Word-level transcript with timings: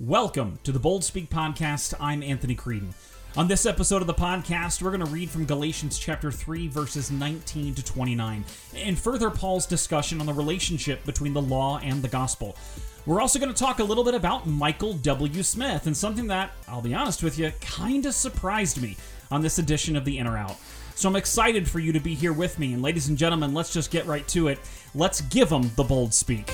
Welcome 0.00 0.58
to 0.64 0.72
the 0.72 0.80
Bold 0.80 1.04
Speak 1.04 1.30
Podcast. 1.30 1.94
I'm 2.00 2.20
Anthony 2.20 2.56
Creedon. 2.56 2.92
On 3.36 3.46
this 3.46 3.64
episode 3.64 4.00
of 4.00 4.08
the 4.08 4.14
podcast, 4.14 4.82
we're 4.82 4.90
going 4.90 5.06
to 5.06 5.12
read 5.12 5.30
from 5.30 5.44
Galatians 5.44 6.00
chapter 6.00 6.32
3, 6.32 6.66
verses 6.66 7.12
19 7.12 7.76
to 7.76 7.84
29, 7.84 8.44
and 8.74 8.98
further 8.98 9.30
Paul's 9.30 9.66
discussion 9.66 10.18
on 10.18 10.26
the 10.26 10.32
relationship 10.32 11.04
between 11.04 11.32
the 11.32 11.40
law 11.40 11.78
and 11.78 12.02
the 12.02 12.08
gospel. 12.08 12.56
We're 13.06 13.20
also 13.20 13.38
going 13.38 13.52
to 13.52 13.58
talk 13.58 13.78
a 13.78 13.84
little 13.84 14.02
bit 14.02 14.14
about 14.14 14.48
Michael 14.48 14.94
W. 14.94 15.42
Smith 15.44 15.86
and 15.86 15.96
something 15.96 16.26
that, 16.26 16.50
I'll 16.66 16.82
be 16.82 16.92
honest 16.92 17.22
with 17.22 17.38
you, 17.38 17.52
kind 17.60 18.04
of 18.04 18.14
surprised 18.14 18.82
me 18.82 18.96
on 19.30 19.42
this 19.42 19.60
edition 19.60 19.94
of 19.94 20.04
the 20.04 20.18
In 20.18 20.26
or 20.26 20.36
Out. 20.36 20.56
So 20.96 21.08
I'm 21.08 21.14
excited 21.14 21.68
for 21.68 21.78
you 21.78 21.92
to 21.92 22.00
be 22.00 22.16
here 22.16 22.32
with 22.32 22.58
me. 22.58 22.72
And 22.72 22.82
ladies 22.82 23.08
and 23.08 23.16
gentlemen, 23.16 23.54
let's 23.54 23.72
just 23.72 23.92
get 23.92 24.06
right 24.06 24.26
to 24.28 24.48
it. 24.48 24.58
Let's 24.92 25.20
give 25.20 25.50
them 25.50 25.70
the 25.76 25.84
bold 25.84 26.12
speak. 26.12 26.52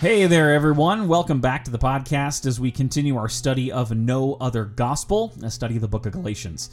Hey 0.00 0.26
there, 0.26 0.54
everyone. 0.54 1.08
Welcome 1.08 1.42
back 1.42 1.62
to 1.64 1.70
the 1.70 1.78
podcast 1.78 2.46
as 2.46 2.58
we 2.58 2.70
continue 2.70 3.18
our 3.18 3.28
study 3.28 3.70
of 3.70 3.94
No 3.94 4.38
Other 4.40 4.64
Gospel, 4.64 5.34
a 5.42 5.50
study 5.50 5.74
of 5.74 5.82
the 5.82 5.88
book 5.88 6.06
of 6.06 6.12
Galatians. 6.12 6.70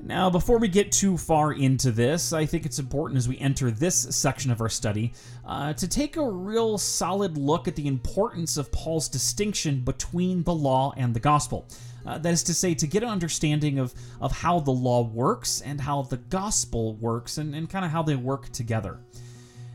Now, 0.00 0.30
before 0.30 0.56
we 0.56 0.68
get 0.68 0.90
too 0.90 1.18
far 1.18 1.52
into 1.52 1.90
this, 1.90 2.32
I 2.32 2.46
think 2.46 2.64
it's 2.64 2.78
important 2.78 3.18
as 3.18 3.28
we 3.28 3.38
enter 3.40 3.70
this 3.70 4.16
section 4.16 4.50
of 4.50 4.62
our 4.62 4.70
study 4.70 5.12
uh, 5.46 5.74
to 5.74 5.86
take 5.86 6.16
a 6.16 6.26
real 6.26 6.78
solid 6.78 7.36
look 7.36 7.68
at 7.68 7.76
the 7.76 7.86
importance 7.86 8.56
of 8.56 8.72
Paul's 8.72 9.06
distinction 9.06 9.80
between 9.80 10.42
the 10.42 10.54
law 10.54 10.94
and 10.96 11.12
the 11.12 11.20
gospel. 11.20 11.68
Uh, 12.06 12.16
that 12.16 12.32
is 12.32 12.42
to 12.44 12.54
say, 12.54 12.72
to 12.72 12.86
get 12.86 13.02
an 13.02 13.10
understanding 13.10 13.80
of, 13.80 13.92
of 14.18 14.32
how 14.32 14.60
the 14.60 14.70
law 14.70 15.02
works 15.02 15.60
and 15.60 15.78
how 15.78 16.00
the 16.00 16.16
gospel 16.16 16.94
works 16.94 17.36
and, 17.36 17.54
and 17.54 17.68
kind 17.68 17.84
of 17.84 17.90
how 17.90 18.02
they 18.02 18.16
work 18.16 18.48
together. 18.48 18.98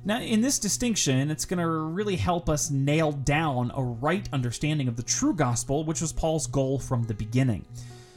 Now, 0.07 0.21
in 0.21 0.39
this 0.39 0.57
distinction, 0.57 1.29
it's 1.29 1.43
going 1.43 1.59
to 1.59 1.67
really 1.67 2.15
help 2.15 2.47
us 2.47 2.71
nail 2.71 3.11
down 3.11 3.73
a 3.75 3.83
right 3.83 4.25
understanding 4.31 4.87
of 4.87 4.95
the 4.95 5.03
true 5.03 5.33
gospel, 5.33 5.83
which 5.83 5.99
was 5.99 6.13
Paul's 6.13 6.47
goal 6.47 6.79
from 6.79 7.03
the 7.03 7.13
beginning. 7.13 7.65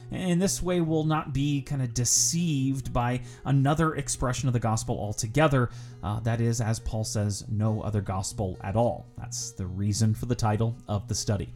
In 0.09 0.39
this 0.39 0.63
way, 0.63 0.79
we'll 0.79 1.03
not 1.03 1.33
be 1.33 1.61
kind 1.61 1.81
of 1.81 1.93
deceived 1.93 2.93
by 2.93 3.19
another 3.43 3.95
expression 3.95 4.47
of 4.47 4.53
the 4.53 4.59
gospel 4.59 4.97
altogether. 4.97 5.69
Uh, 6.01 6.21
that 6.21 6.39
is, 6.39 6.61
as 6.61 6.79
Paul 6.79 7.03
says, 7.03 7.43
no 7.49 7.81
other 7.81 7.99
gospel 7.99 8.57
at 8.61 8.77
all. 8.77 9.05
That's 9.17 9.51
the 9.51 9.65
reason 9.65 10.15
for 10.15 10.27
the 10.27 10.35
title 10.35 10.77
of 10.87 11.09
the 11.09 11.15
study. 11.15 11.53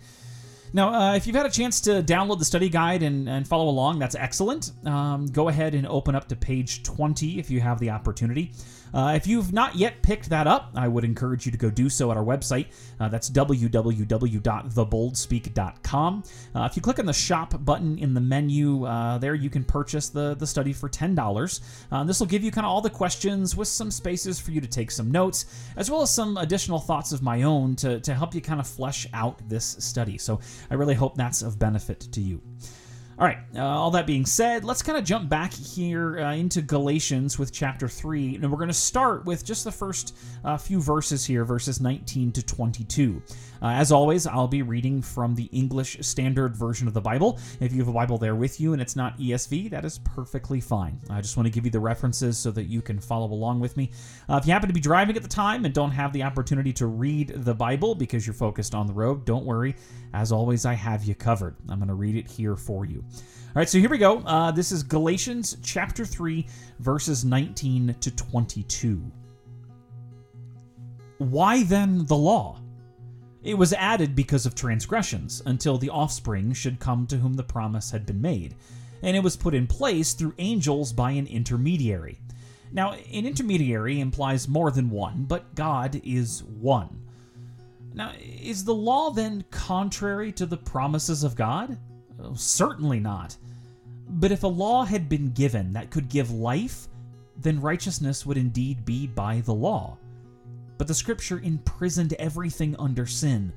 Now, 0.74 0.94
uh, 0.94 1.16
if 1.16 1.26
you've 1.26 1.36
had 1.36 1.46
a 1.46 1.52
chance 1.52 1.80
to 1.82 2.04
download 2.04 2.40
the 2.40 2.46
study 2.46 2.70
guide 2.70 3.04
and, 3.04 3.30
and 3.30 3.48
follow 3.48 3.70
along, 3.70 4.00
that's 4.00 4.16
excellent. 4.16 4.72
Um, 4.86 5.28
go 5.28 5.50
ahead 5.50 5.76
and 5.76 5.88
open 5.88 6.16
up 6.16 6.28
to 6.30 6.36
page 6.36 6.84
20 6.84 7.40
if 7.40 7.50
you 7.50 7.62
have 7.62 7.80
the 7.80 7.92
opportunity. 7.92 8.52
Uh, 8.96 9.14
if 9.14 9.28
you've 9.28 9.52
not 9.52 9.76
yet 9.76 10.02
picked 10.02 10.30
that 10.30 10.48
up, 10.48 10.72
I 10.74 10.88
would 10.88 11.04
encourage 11.04 11.46
you 11.46 11.52
to 11.52 11.58
go 11.58 11.70
do 11.70 11.90
so 11.90 12.12
at 12.12 12.18
our 12.18 12.24
website. 12.24 12.68
Uh, 12.98 13.10
that's 13.10 13.30
www.theboldSpeak.com. 13.30 16.24
Uh, 16.56 16.68
if 16.70 16.78
you 16.78 16.82
click 16.82 17.00
on 17.00 17.06
the 17.06 17.14
shop 17.14 17.66
button 17.66 18.00
in 18.00 18.14
the 18.14 18.22
menu 18.22 18.86
uh, 18.86 19.18
there, 19.18 19.36
you 19.36 19.50
can 19.50 19.66
purchase 19.66 20.08
the, 20.08 20.36
the 20.36 20.48
study 20.48 20.72
for 20.72 20.88
$10. 20.88 21.60
Uh, 21.92 22.06
this 22.06 22.22
will 22.22 22.28
give 22.28 22.42
you 22.42 22.52
kind 22.52 22.66
of 22.66 22.72
all 22.72 22.80
the 22.80 22.90
questions 22.90 23.58
with 23.58 23.68
some 23.68 23.92
spaces 23.92 24.40
for 24.40 24.52
you 24.52 24.62
to 24.62 24.68
take 24.68 24.92
some 24.92 25.12
notes, 25.12 25.46
as 25.76 25.92
well 25.92 26.02
as 26.02 26.16
some 26.16 26.38
additional 26.38 26.80
thoughts 26.80 27.12
of 27.12 27.22
my 27.22 27.44
own 27.44 27.76
to, 27.76 28.00
to 28.00 28.14
help 28.14 28.34
you 28.34 28.40
kind 28.40 28.62
of 28.62 28.68
flesh 28.68 29.08
out 29.14 29.38
this 29.50 29.76
study. 29.80 30.18
So 30.18 30.40
I 30.70 30.76
really 30.76 30.96
hope 30.96 31.16
that's 31.16 31.42
of 31.42 31.60
benefit 31.60 32.00
to 32.12 32.22
you. 32.22 32.42
All 33.18 33.26
right, 33.26 33.38
uh, 33.56 33.64
all 33.64 33.92
that 33.92 34.06
being 34.06 34.26
said, 34.26 34.66
let's 34.66 34.82
kind 34.82 34.98
of 34.98 35.06
jump 35.06 35.30
back 35.30 35.54
here 35.54 36.20
uh, 36.20 36.34
into 36.34 36.62
Galatians 36.62 37.40
with 37.40 37.54
chapter 37.54 37.88
3. 37.88 38.36
And 38.36 38.52
we're 38.52 38.58
going 38.58 38.68
to 38.68 38.74
start 38.74 39.24
with 39.24 39.46
just 39.46 39.64
the 39.64 39.72
first 39.72 40.18
uh, 40.44 40.58
few 40.58 40.82
verses 40.82 41.24
here, 41.24 41.46
verses 41.46 41.80
19 41.80 42.34
to 42.34 42.44
22. 42.44 43.22
Uh, 43.66 43.72
as 43.72 43.92
always, 43.92 44.28
I'll 44.28 44.48
be 44.48 44.62
reading 44.62 45.02
from 45.02 45.34
the 45.34 45.46
English 45.46 45.98
Standard 46.02 46.56
Version 46.56 46.88
of 46.88 46.94
the 46.94 47.02
Bible. 47.02 47.40
If 47.60 47.74
you 47.74 47.80
have 47.80 47.88
a 47.88 47.94
Bible 47.94 48.20
there 48.20 48.36
with 48.36 48.62
you 48.62 48.74
and 48.74 48.82
it's 48.82 48.96
not 48.96 49.18
ESV, 49.18 49.72
that 49.72 49.84
is 49.84 49.98
perfectly 50.04 50.62
fine. 50.62 51.02
I 51.10 51.20
just 51.20 51.36
want 51.36 51.48
to 51.48 51.52
give 51.52 51.66
you 51.66 51.72
the 51.72 51.80
references 51.80 52.38
so 52.38 52.52
that 52.52 52.66
you 52.66 52.84
can 52.84 53.00
follow 53.00 53.26
along 53.26 53.62
with 53.62 53.76
me. 53.76 53.90
Uh, 54.30 54.38
if 54.40 54.46
you 54.46 54.54
happen 54.54 54.68
to 54.68 54.74
be 54.74 54.80
driving 54.80 55.16
at 55.16 55.24
the 55.24 55.28
time 55.28 55.66
and 55.66 55.74
don't 55.74 55.90
have 55.90 56.14
the 56.14 56.22
opportunity 56.22 56.72
to 56.74 56.86
read 56.86 57.30
the 57.38 57.56
Bible 57.56 57.96
because 57.96 58.28
you're 58.28 58.36
focused 58.36 58.76
on 58.76 58.86
the 58.86 58.94
road, 58.94 59.26
don't 59.26 59.46
worry. 59.46 59.76
As 60.14 60.32
always, 60.32 60.68
I 60.68 60.76
have 60.76 61.04
you 61.04 61.16
covered. 61.16 61.56
I'm 61.68 61.80
going 61.80 61.88
to 61.88 61.96
read 61.96 62.18
it 62.18 62.30
here 62.30 62.56
for 62.56 62.86
you. 62.86 63.00
All 63.00 63.54
right, 63.56 63.68
so 63.68 63.80
here 63.80 63.90
we 63.90 63.98
go. 63.98 64.20
Uh, 64.20 64.52
this 64.52 64.72
is 64.72 64.84
Galatians 64.84 65.58
chapter 65.64 66.06
3, 66.06 66.46
verses 66.78 67.26
19 67.26 67.96
to 68.00 68.16
22. 68.16 69.12
Why 71.18 71.64
then 71.64 72.06
the 72.06 72.16
law? 72.16 72.60
It 73.46 73.60
was 73.60 73.74
added 73.74 74.16
because 74.16 74.48
of 74.48 74.56
transgressions, 74.56 75.44
until 75.46 75.78
the 75.78 75.92
offspring 75.92 76.52
should 76.54 76.80
come 76.80 77.06
to 77.08 77.18
whom 77.18 77.36
the 77.36 77.44
promise 77.44 77.92
had 77.92 78.04
been 78.04 78.20
made. 78.20 78.56
And 79.04 79.16
it 79.16 79.24
was 79.24 79.38
put 79.38 79.54
in 79.54 79.68
place 79.68 80.14
through 80.14 80.34
angels 80.40 80.92
by 80.92 81.12
an 81.12 81.28
intermediary. 81.28 82.18
Now, 82.72 82.94
an 82.94 83.28
intermediary 83.28 84.00
implies 84.00 84.48
more 84.48 84.72
than 84.72 84.90
one, 84.90 85.26
but 85.26 85.54
God 85.54 86.02
is 86.04 86.44
one. 86.44 87.04
Now, 87.94 88.14
is 88.20 88.66
the 88.66 88.74
law 88.74 89.12
then 89.12 89.46
contrary 89.52 90.32
to 90.34 90.48
the 90.48 90.58
promises 90.58 91.24
of 91.24 91.36
God? 91.36 91.78
Oh, 92.20 92.34
certainly 92.34 93.00
not. 93.00 93.38
But 94.10 94.32
if 94.32 94.42
a 94.42 94.48
law 94.48 94.86
had 94.86 95.08
been 95.08 95.30
given 95.32 95.72
that 95.74 95.92
could 95.92 96.10
give 96.10 96.32
life, 96.32 96.88
then 97.38 97.62
righteousness 97.62 98.26
would 98.26 98.38
indeed 98.38 98.86
be 98.86 99.06
by 99.06 99.42
the 99.42 99.54
law. 99.54 99.98
But 100.78 100.88
the 100.88 100.94
scripture 100.94 101.40
imprisoned 101.40 102.14
everything 102.14 102.76
under 102.78 103.06
sin, 103.06 103.54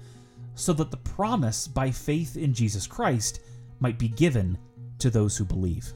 so 0.54 0.72
that 0.74 0.90
the 0.90 0.96
promise 0.98 1.68
by 1.68 1.90
faith 1.90 2.36
in 2.36 2.52
Jesus 2.52 2.86
Christ 2.86 3.40
might 3.80 3.98
be 3.98 4.08
given 4.08 4.58
to 4.98 5.10
those 5.10 5.36
who 5.36 5.44
believe. 5.44 5.92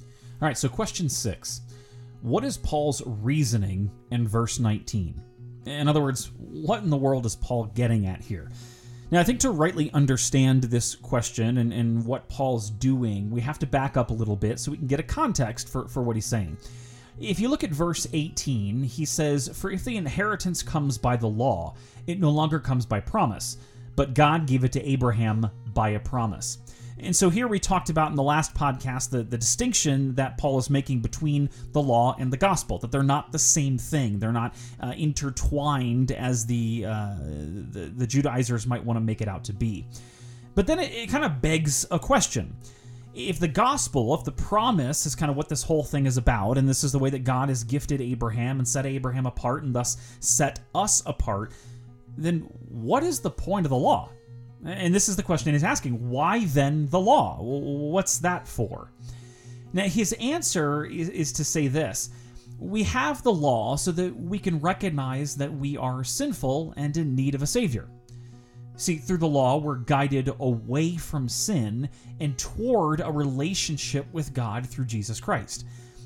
All 0.00 0.48
right, 0.48 0.58
so 0.58 0.68
question 0.68 1.08
six 1.08 1.62
What 2.22 2.44
is 2.44 2.56
Paul's 2.56 3.02
reasoning 3.06 3.90
in 4.10 4.26
verse 4.26 4.58
19? 4.58 5.22
In 5.66 5.88
other 5.88 6.02
words, 6.02 6.30
what 6.36 6.82
in 6.82 6.90
the 6.90 6.96
world 6.96 7.24
is 7.24 7.36
Paul 7.36 7.64
getting 7.74 8.06
at 8.06 8.20
here? 8.20 8.50
Now, 9.10 9.20
I 9.20 9.24
think 9.24 9.40
to 9.40 9.50
rightly 9.50 9.92
understand 9.92 10.64
this 10.64 10.94
question 10.94 11.58
and, 11.58 11.72
and 11.72 12.04
what 12.04 12.28
Paul's 12.28 12.70
doing, 12.70 13.30
we 13.30 13.40
have 13.42 13.58
to 13.60 13.66
back 13.66 13.96
up 13.96 14.10
a 14.10 14.14
little 14.14 14.36
bit 14.36 14.58
so 14.58 14.70
we 14.70 14.78
can 14.78 14.86
get 14.86 15.00
a 15.00 15.04
context 15.04 15.68
for, 15.68 15.88
for 15.88 16.02
what 16.02 16.16
he's 16.16 16.26
saying. 16.26 16.56
If 17.20 17.38
you 17.38 17.48
look 17.48 17.62
at 17.62 17.70
verse 17.70 18.06
18, 18.12 18.82
he 18.82 19.04
says, 19.04 19.48
For 19.48 19.70
if 19.70 19.84
the 19.84 19.96
inheritance 19.96 20.62
comes 20.62 20.98
by 20.98 21.16
the 21.16 21.28
law, 21.28 21.74
it 22.06 22.18
no 22.18 22.30
longer 22.30 22.58
comes 22.58 22.86
by 22.86 23.00
promise, 23.00 23.56
but 23.94 24.14
God 24.14 24.46
gave 24.46 24.64
it 24.64 24.72
to 24.72 24.88
Abraham 24.88 25.48
by 25.72 25.90
a 25.90 26.00
promise. 26.00 26.58
And 26.98 27.14
so 27.14 27.28
here 27.28 27.48
we 27.48 27.58
talked 27.58 27.90
about 27.90 28.10
in 28.10 28.16
the 28.16 28.22
last 28.22 28.54
podcast 28.54 29.10
the, 29.10 29.22
the 29.22 29.36
distinction 29.36 30.14
that 30.14 30.38
Paul 30.38 30.58
is 30.58 30.70
making 30.70 31.00
between 31.00 31.50
the 31.72 31.82
law 31.82 32.16
and 32.18 32.32
the 32.32 32.36
gospel, 32.36 32.78
that 32.78 32.90
they're 32.90 33.02
not 33.02 33.32
the 33.32 33.38
same 33.38 33.78
thing. 33.78 34.18
They're 34.18 34.32
not 34.32 34.54
uh, 34.80 34.94
intertwined 34.96 36.12
as 36.12 36.46
the, 36.46 36.86
uh, 36.86 37.16
the, 37.18 37.92
the 37.96 38.06
Judaizers 38.06 38.66
might 38.66 38.84
want 38.84 38.96
to 38.96 39.00
make 39.00 39.20
it 39.20 39.28
out 39.28 39.44
to 39.44 39.52
be. 39.52 39.86
But 40.54 40.66
then 40.66 40.78
it, 40.78 40.92
it 40.92 41.10
kind 41.10 41.24
of 41.24 41.42
begs 41.42 41.84
a 41.90 41.98
question 41.98 42.56
if 43.14 43.38
the 43.38 43.48
gospel, 43.48 44.14
if 44.14 44.24
the 44.24 44.32
promise 44.32 45.06
is 45.06 45.14
kind 45.14 45.30
of 45.30 45.36
what 45.36 45.48
this 45.48 45.62
whole 45.62 45.84
thing 45.84 46.06
is 46.06 46.16
about, 46.16 46.58
and 46.58 46.68
this 46.68 46.82
is 46.84 46.92
the 46.92 46.98
way 46.98 47.10
that 47.10 47.24
God 47.24 47.48
has 47.48 47.62
gifted 47.62 48.00
Abraham 48.00 48.58
and 48.58 48.66
set 48.66 48.86
Abraham 48.86 49.26
apart 49.26 49.62
and 49.62 49.74
thus 49.74 49.96
set 50.20 50.60
us 50.74 51.02
apart, 51.06 51.52
then 52.16 52.40
what 52.68 53.02
is 53.02 53.20
the 53.20 53.30
point 53.30 53.66
of 53.66 53.70
the 53.70 53.76
law? 53.76 54.10
And 54.64 54.94
this 54.94 55.08
is 55.08 55.16
the 55.16 55.22
question 55.22 55.52
he's 55.52 55.62
asking 55.62 56.08
why 56.08 56.46
then 56.46 56.88
the 56.88 57.00
law? 57.00 57.38
What's 57.40 58.18
that 58.18 58.48
for? 58.48 58.90
Now, 59.72 59.84
his 59.84 60.12
answer 60.14 60.84
is, 60.84 61.08
is 61.10 61.32
to 61.32 61.44
say 61.44 61.68
this 61.68 62.10
We 62.58 62.82
have 62.84 63.22
the 63.22 63.32
law 63.32 63.76
so 63.76 63.92
that 63.92 64.16
we 64.16 64.38
can 64.38 64.60
recognize 64.60 65.36
that 65.36 65.52
we 65.52 65.76
are 65.76 66.02
sinful 66.02 66.74
and 66.76 66.96
in 66.96 67.14
need 67.14 67.34
of 67.34 67.42
a 67.42 67.46
Savior. 67.46 67.88
See, 68.76 68.96
through 68.96 69.18
the 69.18 69.28
law, 69.28 69.58
we're 69.58 69.76
guided 69.76 70.30
away 70.40 70.96
from 70.96 71.28
sin 71.28 71.88
and 72.20 72.36
toward 72.36 73.00
a 73.00 73.10
relationship 73.10 74.06
with 74.12 74.34
God 74.34 74.68
through 74.68 74.86
Jesus 74.86 75.20
Christ. 75.20 75.64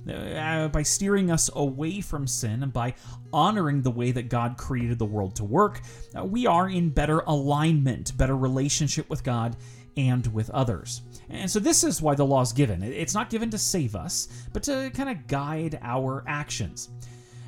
Uh, 0.08 0.68
by 0.68 0.82
steering 0.82 1.30
us 1.30 1.50
away 1.54 2.00
from 2.00 2.26
sin 2.26 2.62
and 2.62 2.72
by 2.72 2.94
honoring 3.32 3.82
the 3.82 3.90
way 3.90 4.10
that 4.10 4.30
God 4.30 4.56
created 4.56 4.98
the 4.98 5.04
world 5.04 5.34
to 5.36 5.44
work, 5.44 5.80
uh, 6.16 6.24
we 6.24 6.46
are 6.46 6.70
in 6.70 6.88
better 6.88 7.20
alignment, 7.26 8.16
better 8.16 8.36
relationship 8.36 9.10
with 9.10 9.22
God 9.22 9.56
and 9.96 10.26
with 10.28 10.48
others. 10.50 11.02
And 11.28 11.50
so, 11.50 11.58
this 11.58 11.84
is 11.84 12.00
why 12.00 12.14
the 12.14 12.24
law 12.24 12.40
is 12.40 12.52
given. 12.52 12.82
It's 12.82 13.12
not 13.12 13.28
given 13.28 13.50
to 13.50 13.58
save 13.58 13.96
us, 13.96 14.28
but 14.52 14.62
to 14.62 14.90
kind 14.94 15.10
of 15.10 15.26
guide 15.26 15.78
our 15.82 16.24
actions. 16.26 16.88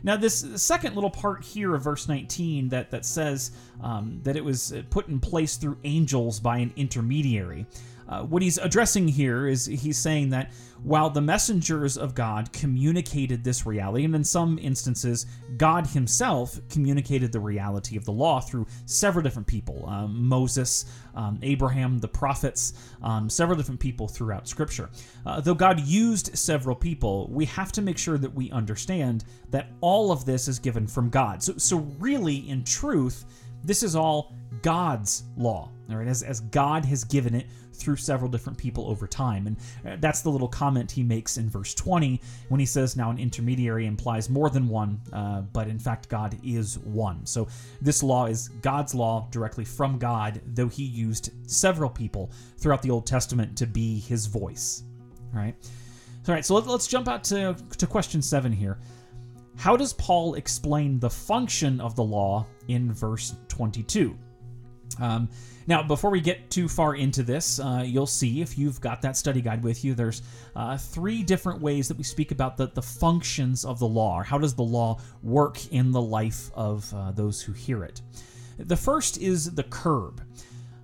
Now, 0.03 0.17
this 0.17 0.45
second 0.57 0.95
little 0.95 1.11
part 1.11 1.45
here 1.45 1.75
of 1.75 1.83
verse 1.83 2.09
19 2.09 2.69
that, 2.71 2.91
that 2.91 3.05
says 3.05 3.53
um, 3.83 4.21
that 4.25 4.37
it 4.37 4.45
was 4.45 4.75
put 4.91 5.09
in 5.09 5.21
place 5.21 5.57
through 5.57 5.79
angels 5.85 6.41
by 6.41 6.59
an 6.59 6.73
intermediary. 6.77 7.67
Uh, 8.11 8.23
what 8.25 8.43
he's 8.43 8.59
addressing 8.59 9.07
here 9.07 9.47
is 9.47 9.67
he's 9.67 9.97
saying 9.97 10.29
that 10.31 10.51
while 10.83 11.11
the 11.11 11.21
messengers 11.21 11.97
of 11.97 12.15
God 12.15 12.53
communicated 12.53 13.45
this 13.45 13.67
reality, 13.67 14.05
and 14.05 14.15
in 14.15 14.25
some 14.25 14.59
instances, 14.59 15.27
God 15.57 15.87
himself 15.87 16.59
communicated 16.71 17.33
the 17.33 17.41
reality 17.41 17.97
of 17.97 18.05
the 18.05 18.13
law 18.13 18.41
through 18.41 18.67
several 18.87 19.23
different 19.23 19.47
people 19.47 19.85
um, 19.87 20.27
Moses, 20.27 20.87
um, 21.15 21.39
Abraham, 21.43 21.99
the 21.99 22.09
prophets, 22.09 22.73
um, 23.03 23.31
several 23.31 23.57
different 23.57 23.81
people 23.81 24.09
throughout 24.09 24.49
Scripture. 24.49 24.91
Uh, 25.25 25.41
though 25.41 25.55
God 25.55 25.81
used 25.81 26.37
several 26.37 26.75
people, 26.75 27.29
we 27.31 27.45
have 27.47 27.71
to 27.73 27.83
make 27.83 27.99
sure 27.99 28.19
that 28.19 28.35
we 28.35 28.51
understand 28.51 29.25
that 29.51 29.69
all 29.81 30.11
of 30.11 30.25
this 30.25 30.49
is 30.49 30.59
given 30.59 30.87
from 30.87 31.11
God. 31.11 31.43
So, 31.43 31.55
so 31.59 31.79
really, 31.99 32.49
in 32.49 32.65
truth, 32.65 33.25
this 33.65 33.83
is 33.83 33.95
all 33.95 34.35
God's 34.63 35.25
law, 35.37 35.71
all 35.91 35.97
right, 35.97 36.09
as, 36.09 36.23
as 36.23 36.41
God 36.41 36.85
has 36.87 37.05
given 37.05 37.35
it 37.35 37.47
through 37.81 37.97
several 37.97 38.31
different 38.31 38.59
people 38.59 38.89
over 38.89 39.07
time. 39.07 39.47
And 39.47 39.57
uh, 39.87 39.97
that's 40.01 40.21
the 40.21 40.31
little 40.31 40.49
comment 40.49 40.91
he 40.91 41.03
makes 41.03 41.39
in 41.39 41.49
verse 41.49 41.75
20 41.75 42.21
when 42.49 42.61
he 42.61 42.67
says, 42.67 42.97
Now 42.97 43.11
an 43.11 43.19
intermediary 43.19 43.87
implies 43.87 44.29
more 44.29 44.51
than 44.51 44.69
one, 44.69 45.01
uh, 45.13 45.41
but 45.41 45.67
in 45.69 45.79
fact, 45.79 46.09
God 46.09 46.39
is 46.45 46.79
one. 46.79 47.25
So 47.27 47.49
this 47.81 48.03
law 48.03 48.27
is 48.27 48.49
God's 48.63 48.95
law 48.95 49.27
directly 49.31 49.65
from 49.65 49.99
God, 49.99 50.41
though 50.55 50.69
he 50.69 50.85
used 50.85 51.31
several 51.51 51.91
people 51.91 52.31
throughout 52.59 52.83
the 52.83 52.91
Old 52.91 53.07
Testament 53.07 53.57
to 53.59 53.67
be 53.67 53.99
his 53.99 54.27
voice. 54.27 54.85
All 55.35 55.41
right. 55.41 55.55
All 56.29 56.35
right, 56.35 56.45
so 56.45 56.55
let, 56.55 56.67
us 56.69 56.87
jump 56.87 57.09
out 57.09 57.25
to, 57.25 57.57
to 57.79 57.87
question 57.87 58.21
seven 58.21 58.53
here. 58.53 58.79
How 59.57 59.77
does 59.77 59.93
Paul 59.95 60.35
explain 60.35 60.99
the 60.99 61.11
function 61.11 61.81
of 61.81 61.97
the 61.97 62.05
law 62.05 62.47
in 62.69 62.93
verse 62.93 63.35
22? 63.49 64.17
Um, 65.01 65.29
now, 65.67 65.83
before 65.83 66.11
we 66.11 66.21
get 66.21 66.51
too 66.51 66.69
far 66.69 66.97
into 66.97 67.23
this, 67.23 67.61
uh, 67.61 67.85
you'll 67.87 68.07
see 68.07 68.41
if 68.41 68.59
you've 68.59 68.81
got 68.81 69.03
that 69.03 69.17
study 69.17 69.41
guide 69.41 69.63
with 69.63 69.85
you, 69.85 69.95
there's 69.95 70.23
uh, 70.57 70.77
three 70.77 71.23
different 71.23 71.61
ways 71.61 71.87
that 71.89 71.97
we 71.97 72.05
speak 72.05 72.33
about 72.33 72.57
the, 72.57 72.69
the 72.69 72.83
functions 72.83 73.65
of 73.65 73.79
the 73.79 73.87
law, 73.87 74.19
or 74.19 74.25
how 74.25 74.39
does 74.39 74.55
the 74.55 74.63
law 74.63 74.99
work 75.23 75.65
in 75.73 75.93
the 75.93 76.01
life 76.03 76.51
of 76.55 76.93
uh, 76.95 77.13
those 77.13 77.41
who 77.41 77.53
hear 77.53 77.85
it. 77.85 78.01
The 78.59 78.77
first 78.77 79.19
is 79.19 79.55
the 79.55 79.63
curb. 79.63 80.23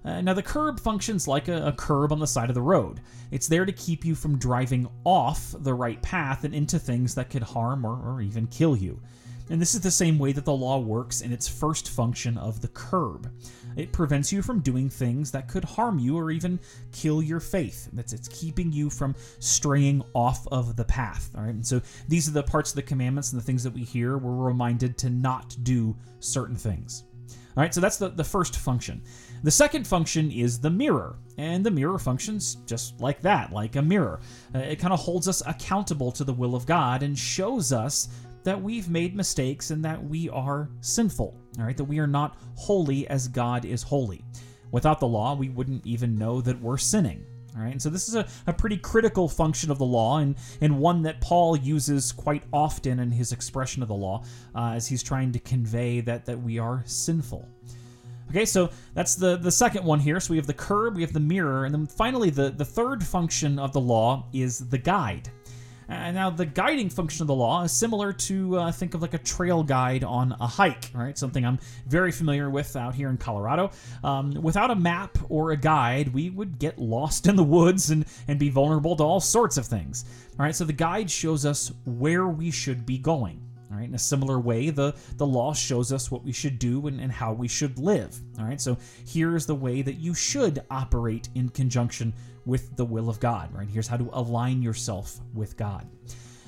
Uh, 0.04 0.20
now, 0.20 0.34
the 0.34 0.42
curb 0.42 0.78
functions 0.78 1.26
like 1.26 1.48
a, 1.48 1.66
a, 1.66 1.72
curb 1.72 2.12
on 2.12 2.20
the 2.20 2.26
side 2.26 2.48
of 2.48 2.54
the 2.54 2.62
road. 2.62 3.00
It's 3.32 3.48
there 3.48 3.64
to 3.64 3.72
keep 3.72 4.04
you 4.04 4.14
from 4.14 4.38
driving 4.38 4.88
off 5.02 5.52
the 5.58 5.74
right 5.74 6.00
path 6.00 6.44
and 6.44 6.54
into 6.54 6.78
things 6.78 7.12
that 7.16 7.28
could 7.28 7.42
harm 7.42 7.84
or, 7.84 7.98
or 8.08 8.20
even 8.20 8.46
kill 8.46 8.76
you. 8.76 9.00
And 9.48 9.60
this 9.60 9.74
is 9.74 9.80
the 9.80 9.90
same 9.90 10.18
way 10.18 10.32
that 10.32 10.44
the 10.44 10.52
law 10.52 10.78
works 10.78 11.20
in 11.20 11.32
its 11.32 11.46
first 11.46 11.90
function 11.90 12.36
of 12.38 12.60
the 12.60 12.68
curb. 12.68 13.30
It 13.76 13.92
prevents 13.92 14.32
you 14.32 14.42
from 14.42 14.60
doing 14.60 14.88
things 14.88 15.30
that 15.32 15.48
could 15.48 15.64
harm 15.64 15.98
you 15.98 16.16
or 16.16 16.30
even 16.30 16.58
kill 16.92 17.22
your 17.22 17.40
faith. 17.40 17.88
It's 17.96 18.28
keeping 18.28 18.72
you 18.72 18.90
from 18.90 19.14
straying 19.38 20.02
off 20.14 20.46
of 20.48 20.76
the 20.76 20.84
path. 20.84 21.30
All 21.36 21.42
right. 21.42 21.54
And 21.54 21.66
so 21.66 21.80
these 22.08 22.28
are 22.28 22.32
the 22.32 22.42
parts 22.42 22.70
of 22.70 22.76
the 22.76 22.82
commandments 22.82 23.32
and 23.32 23.40
the 23.40 23.44
things 23.44 23.62
that 23.62 23.72
we 23.72 23.84
hear. 23.84 24.18
We're 24.18 24.32
reminded 24.32 24.98
to 24.98 25.10
not 25.10 25.56
do 25.62 25.94
certain 26.20 26.56
things. 26.56 27.04
All 27.56 27.62
right, 27.62 27.72
so 27.72 27.80
that's 27.80 27.96
the, 27.96 28.10
the 28.10 28.22
first 28.22 28.58
function. 28.58 29.00
The 29.42 29.50
second 29.50 29.86
function 29.86 30.30
is 30.30 30.60
the 30.60 30.68
mirror, 30.68 31.16
and 31.38 31.64
the 31.64 31.70
mirror 31.70 31.98
functions 31.98 32.58
just 32.66 33.00
like 33.00 33.22
that, 33.22 33.50
like 33.50 33.76
a 33.76 33.82
mirror. 33.82 34.20
Uh, 34.54 34.58
it 34.58 34.76
kind 34.76 34.92
of 34.92 35.00
holds 35.00 35.26
us 35.26 35.42
accountable 35.46 36.12
to 36.12 36.24
the 36.24 36.34
will 36.34 36.54
of 36.54 36.66
God 36.66 37.02
and 37.02 37.18
shows 37.18 37.72
us 37.72 38.08
that 38.46 38.62
we've 38.62 38.88
made 38.88 39.16
mistakes 39.16 39.72
and 39.72 39.84
that 39.84 40.02
we 40.02 40.30
are 40.30 40.70
sinful, 40.80 41.36
all 41.58 41.64
right, 41.64 41.76
that 41.76 41.84
we 41.84 41.98
are 41.98 42.06
not 42.06 42.38
holy 42.54 43.06
as 43.08 43.26
God 43.26 43.64
is 43.64 43.82
holy. 43.82 44.24
Without 44.70 45.00
the 45.00 45.08
law, 45.08 45.34
we 45.34 45.48
wouldn't 45.48 45.84
even 45.84 46.16
know 46.16 46.40
that 46.40 46.60
we're 46.60 46.78
sinning. 46.78 47.26
All 47.56 47.62
right, 47.62 47.72
and 47.72 47.82
so 47.82 47.90
this 47.90 48.06
is 48.06 48.14
a, 48.14 48.24
a 48.46 48.52
pretty 48.52 48.76
critical 48.76 49.28
function 49.28 49.70
of 49.72 49.78
the 49.78 49.84
law, 49.84 50.18
and, 50.18 50.36
and 50.60 50.78
one 50.78 51.02
that 51.02 51.20
Paul 51.20 51.56
uses 51.56 52.12
quite 52.12 52.44
often 52.52 53.00
in 53.00 53.10
his 53.10 53.32
expression 53.32 53.82
of 53.82 53.88
the 53.88 53.94
law, 53.94 54.22
uh, 54.54 54.74
as 54.74 54.86
he's 54.86 55.02
trying 55.02 55.32
to 55.32 55.40
convey 55.40 56.00
that 56.02 56.24
that 56.26 56.40
we 56.40 56.60
are 56.60 56.84
sinful. 56.86 57.48
Okay, 58.30 58.44
so 58.44 58.70
that's 58.94 59.16
the, 59.16 59.38
the 59.38 59.50
second 59.50 59.84
one 59.84 59.98
here. 59.98 60.20
So 60.20 60.32
we 60.32 60.36
have 60.36 60.46
the 60.46 60.54
curb, 60.54 60.96
we 60.96 61.02
have 61.02 61.12
the 61.12 61.20
mirror, 61.20 61.64
and 61.64 61.74
then 61.74 61.86
finally 61.86 62.30
the, 62.30 62.50
the 62.50 62.64
third 62.64 63.02
function 63.02 63.58
of 63.58 63.72
the 63.72 63.80
law 63.80 64.26
is 64.32 64.68
the 64.68 64.78
guide. 64.78 65.30
Uh, 65.88 66.10
now, 66.10 66.30
the 66.30 66.46
guiding 66.46 66.90
function 66.90 67.22
of 67.22 67.28
the 67.28 67.34
law 67.34 67.62
is 67.62 67.72
similar 67.72 68.12
to 68.12 68.58
uh, 68.58 68.72
think 68.72 68.94
of 68.94 69.02
like 69.02 69.14
a 69.14 69.18
trail 69.18 69.62
guide 69.62 70.02
on 70.02 70.34
a 70.40 70.46
hike, 70.46 70.90
right? 70.92 71.16
Something 71.16 71.44
I'm 71.44 71.58
very 71.86 72.10
familiar 72.10 72.50
with 72.50 72.74
out 72.74 72.94
here 72.94 73.08
in 73.08 73.16
Colorado. 73.16 73.70
Um, 74.02 74.32
without 74.32 74.70
a 74.70 74.74
map 74.74 75.16
or 75.28 75.52
a 75.52 75.56
guide, 75.56 76.12
we 76.12 76.30
would 76.30 76.58
get 76.58 76.78
lost 76.78 77.26
in 77.26 77.36
the 77.36 77.44
woods 77.44 77.90
and, 77.90 78.04
and 78.26 78.38
be 78.38 78.50
vulnerable 78.50 78.96
to 78.96 79.04
all 79.04 79.20
sorts 79.20 79.56
of 79.56 79.66
things. 79.66 80.04
All 80.38 80.44
right, 80.44 80.54
so 80.54 80.64
the 80.64 80.72
guide 80.72 81.10
shows 81.10 81.46
us 81.46 81.72
where 81.84 82.26
we 82.26 82.50
should 82.50 82.84
be 82.84 82.98
going. 82.98 83.40
All 83.70 83.78
right, 83.78 83.88
in 83.88 83.94
a 83.94 83.98
similar 83.98 84.38
way, 84.38 84.70
the, 84.70 84.94
the 85.16 85.26
law 85.26 85.52
shows 85.52 85.92
us 85.92 86.10
what 86.10 86.24
we 86.24 86.32
should 86.32 86.58
do 86.58 86.86
and, 86.86 87.00
and 87.00 87.10
how 87.12 87.32
we 87.32 87.48
should 87.48 87.78
live. 87.78 88.16
All 88.38 88.44
right, 88.44 88.60
so 88.60 88.76
here 89.04 89.36
is 89.36 89.46
the 89.46 89.54
way 89.54 89.82
that 89.82 89.94
you 89.96 90.14
should 90.14 90.62
operate 90.70 91.28
in 91.34 91.48
conjunction 91.48 92.12
with 92.46 92.74
the 92.76 92.84
will 92.84 93.10
of 93.10 93.20
God, 93.20 93.52
right? 93.52 93.68
Here's 93.68 93.88
how 93.88 93.96
to 93.98 94.08
align 94.12 94.62
yourself 94.62 95.20
with 95.34 95.56
God. 95.56 95.86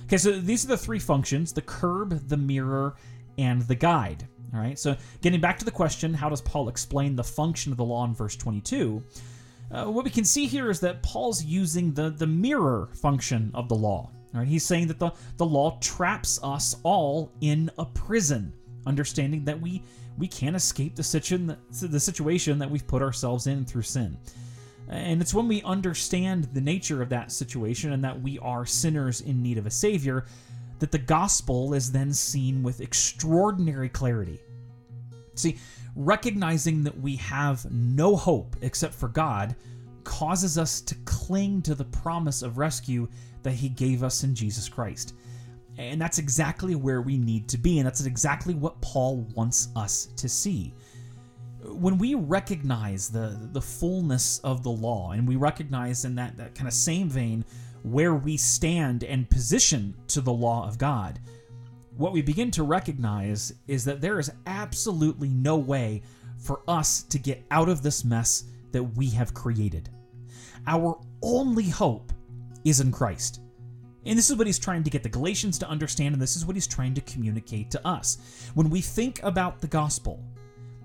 Okay, 0.05 0.17
so 0.17 0.33
these 0.41 0.65
are 0.65 0.69
the 0.69 0.77
three 0.77 0.99
functions 0.99 1.53
the 1.53 1.61
curb, 1.61 2.29
the 2.29 2.37
mirror, 2.37 2.95
and 3.37 3.61
the 3.63 3.75
guide. 3.75 4.27
All 4.55 4.61
right, 4.61 4.79
so 4.79 4.97
getting 5.21 5.41
back 5.41 5.59
to 5.59 5.65
the 5.67 5.71
question, 5.71 6.15
how 6.15 6.31
does 6.31 6.41
Paul 6.41 6.71
explain 6.71 7.15
the 7.15 7.25
function 7.25 7.71
of 7.73 7.77
the 7.77 7.85
law 7.85 8.05
in 8.07 8.15
verse 8.15 8.35
22? 8.37 9.03
Uh, 9.71 9.85
what 9.85 10.05
we 10.05 10.11
can 10.11 10.25
see 10.25 10.47
here 10.47 10.71
is 10.71 10.81
that 10.81 11.03
Paul's 11.03 11.45
using 11.45 11.93
the, 11.93 12.09
the 12.09 12.27
mirror 12.27 12.89
function 12.95 13.51
of 13.53 13.69
the 13.69 13.75
law. 13.75 14.11
All 14.33 14.41
right, 14.41 14.49
he's 14.49 14.65
saying 14.65 14.87
that 14.87 14.99
the, 14.99 15.11
the 15.37 15.45
law 15.45 15.77
traps 15.81 16.41
us 16.43 16.77
all 16.83 17.31
in 17.43 17.71
a 17.79 17.85
prison, 17.85 18.53
understanding 18.87 19.45
that 19.45 19.61
we 19.61 19.83
we 20.19 20.27
can't 20.27 20.57
escape 20.57 20.97
the, 20.97 21.03
situ- 21.03 21.55
the 21.81 22.01
situation 22.01 22.59
that 22.59 22.69
we've 22.69 22.87
put 22.89 23.03
ourselves 23.03 23.47
in 23.47 23.65
through 23.65 23.83
sin. 23.83 24.19
And 24.89 25.21
it's 25.21 25.35
when 25.35 25.49
we 25.49 25.63
understand 25.63 26.49
the 26.53 26.61
nature 26.61 27.03
of 27.03 27.11
that 27.11 27.31
situation 27.31 27.93
and 27.93 28.03
that 28.05 28.21
we 28.21 28.39
are 28.39 28.65
sinners 28.65 29.21
in 29.21 29.43
need 29.43 29.59
of 29.59 29.67
a 29.67 29.71
Savior 29.71 30.25
that 30.79 30.93
the 30.93 30.99
gospel 30.99 31.75
is 31.75 31.93
then 31.93 32.13
seen 32.13 32.63
with 32.63 32.81
extraordinary 32.81 33.89
clarity. 33.89 34.41
See, 35.35 35.59
recognizing 35.95 36.85
that 36.85 36.99
we 36.99 37.17
have 37.17 37.71
no 37.71 38.17
hope 38.17 38.57
except 38.63 38.95
for 38.95 39.09
God 39.09 39.57
causes 40.05 40.57
us 40.57 40.81
to 40.81 40.95
cling 41.05 41.61
to 41.63 41.75
the 41.75 41.85
promise 41.85 42.43
of 42.43 42.57
rescue 42.57 43.09
that 43.43 43.53
He 43.53 43.69
gave 43.69 44.03
us 44.03 44.25
in 44.25 44.35
Jesus 44.35 44.69
Christ. 44.69 45.15
And 45.77 46.01
that's 46.01 46.19
exactly 46.19 46.75
where 46.75 47.03
we 47.03 47.19
need 47.19 47.49
to 47.51 47.59
be, 47.59 47.79
and 47.79 47.87
that's 47.87 48.05
exactly 48.05 48.55
what 48.55 48.81
Paul 48.81 49.29
wants 49.35 49.69
us 49.77 50.07
to 50.17 50.29
see 50.29 50.73
when 51.75 51.99
we 51.99 52.15
recognize 52.15 53.09
the 53.09 53.49
the 53.53 53.61
fullness 53.61 54.39
of 54.41 54.63
the 54.63 54.71
law 54.71 55.13
and 55.13 55.27
we 55.27 55.37
recognize 55.37 56.05
in 56.05 56.15
that, 56.17 56.37
that 56.37 56.55
kind 56.55 56.69
of 56.69 56.75
same 56.75 57.09
vein 57.09 57.45
where 57.83 58.15
we 58.15 58.37
stand 58.37 59.05
and 59.05 59.29
position 59.31 59.95
to 60.09 60.21
the 60.21 60.33
law 60.33 60.67
of 60.67 60.79
God, 60.79 61.21
what 61.97 62.13
we 62.13 62.23
begin 62.23 62.51
to 62.53 62.63
recognize 62.63 63.53
is 63.67 63.85
that 63.85 64.01
there 64.01 64.19
is 64.19 64.31
absolutely 64.47 65.29
no 65.29 65.57
way 65.57 66.03
for 66.39 66.61
us 66.69 67.03
to 67.05 67.19
get 67.19 67.45
out 67.51 67.69
of 67.69 67.83
this 67.83 68.05
mess 68.05 68.45
that 68.73 68.83
we 68.83 69.09
have 69.11 69.35
created. 69.35 69.89
Our 70.67 71.01
only 71.23 71.69
hope 71.69 72.13
is 72.65 72.81
in 72.81 72.93
Christ. 72.93 73.41
And 74.07 74.17
this 74.17 74.31
is 74.31 74.37
what 74.37 74.47
he's 74.47 74.59
trying 74.59 74.85
to 74.85 74.91
get 74.91 75.03
the 75.03 75.09
Galatians 75.09 75.59
to 75.59 75.69
understand, 75.69 76.15
and 76.15 76.23
this 76.23 76.37
is 76.37 76.47
what 76.47 76.57
he's 76.57 76.67
trying 76.67 76.95
to 76.95 77.01
communicate 77.03 77.71
to 77.73 77.87
us. 77.87 78.51
When 78.55 78.71
we 78.71 78.81
think 78.81 79.21
about 79.23 79.61
the 79.61 79.67
gospel, 79.67 80.23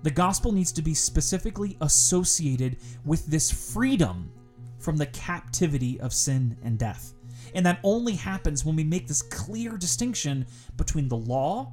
the 0.04 0.10
gospel 0.10 0.52
needs 0.52 0.70
to 0.72 0.82
be 0.82 0.92
specifically 0.92 1.78
associated 1.80 2.76
with 3.06 3.24
this 3.24 3.50
freedom 3.50 4.30
from 4.78 4.98
the 4.98 5.06
captivity 5.06 5.98
of 5.98 6.12
sin 6.12 6.58
and 6.62 6.78
death. 6.78 7.14
And 7.54 7.64
that 7.64 7.80
only 7.82 8.12
happens 8.12 8.66
when 8.66 8.76
we 8.76 8.84
make 8.84 9.08
this 9.08 9.22
clear 9.22 9.78
distinction 9.78 10.44
between 10.76 11.08
the 11.08 11.16
law 11.16 11.72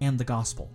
and 0.00 0.16
the 0.16 0.24
gospel. 0.24 0.70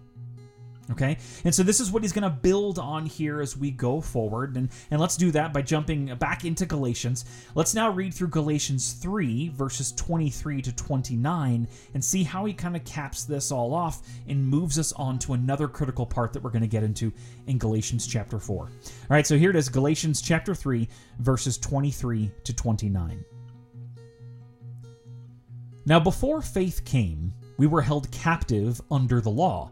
Okay? 0.92 1.18
And 1.44 1.54
so 1.54 1.64
this 1.64 1.80
is 1.80 1.92
what 1.92 2.04
he's 2.04 2.12
going 2.12 2.24
to 2.24 2.30
build 2.30 2.80
on 2.80 3.06
here 3.06 3.42
as 3.42 3.56
we 3.56 3.72
go 3.72 4.02
forward. 4.02 4.58
And, 4.58 4.70
and 4.90 5.00
let's 5.00 5.16
do 5.16 5.32
that 5.32 5.54
by 5.54 5.62
jumping 5.62 6.14
back 6.16 6.46
into 6.46 6.66
Galatians. 6.66 7.26
Let's 7.56 7.74
now 7.74 7.90
read 7.90 8.14
through 8.14 8.30
Galatians 8.30 8.94
3, 8.94 9.50
verses 9.50 9.92
23 9.94 10.62
to 10.64 10.76
29, 10.76 11.68
and 11.94 12.04
see 12.04 12.24
how 12.24 12.46
he 12.46 12.54
kind 12.54 12.76
of 12.76 12.84
caps 12.84 13.24
this 13.24 13.52
all 13.52 13.74
off 13.74 14.02
and 14.28 14.46
moves 14.46 14.78
us 14.78 14.92
on 14.94 15.20
to 15.20 15.34
another 15.34 15.68
critical 15.68 16.06
part 16.06 16.34
that 16.34 16.44
we're 16.44 16.50
going 16.50 16.62
to 16.62 16.68
get 16.68 16.84
into 16.84 17.12
in 17.48 17.58
Galatians 17.58 18.08
chapter 18.08 18.40
4. 18.40 18.58
All 18.58 18.70
right, 19.10 19.26
so 19.26 19.38
here 19.38 19.50
it 19.50 19.56
is 19.56 19.70
Galatians 19.70 20.22
chapter 20.22 20.54
3, 20.54 20.88
verses 21.20 21.58
23 21.58 22.32
to 22.44 22.54
29. 22.54 23.24
Now, 25.86 26.00
before 26.00 26.42
faith 26.42 26.86
came, 26.86 27.34
we 27.58 27.66
were 27.68 27.82
held 27.82 28.12
captive 28.12 28.80
under 28.92 29.20
the 29.20 29.30
law, 29.30 29.72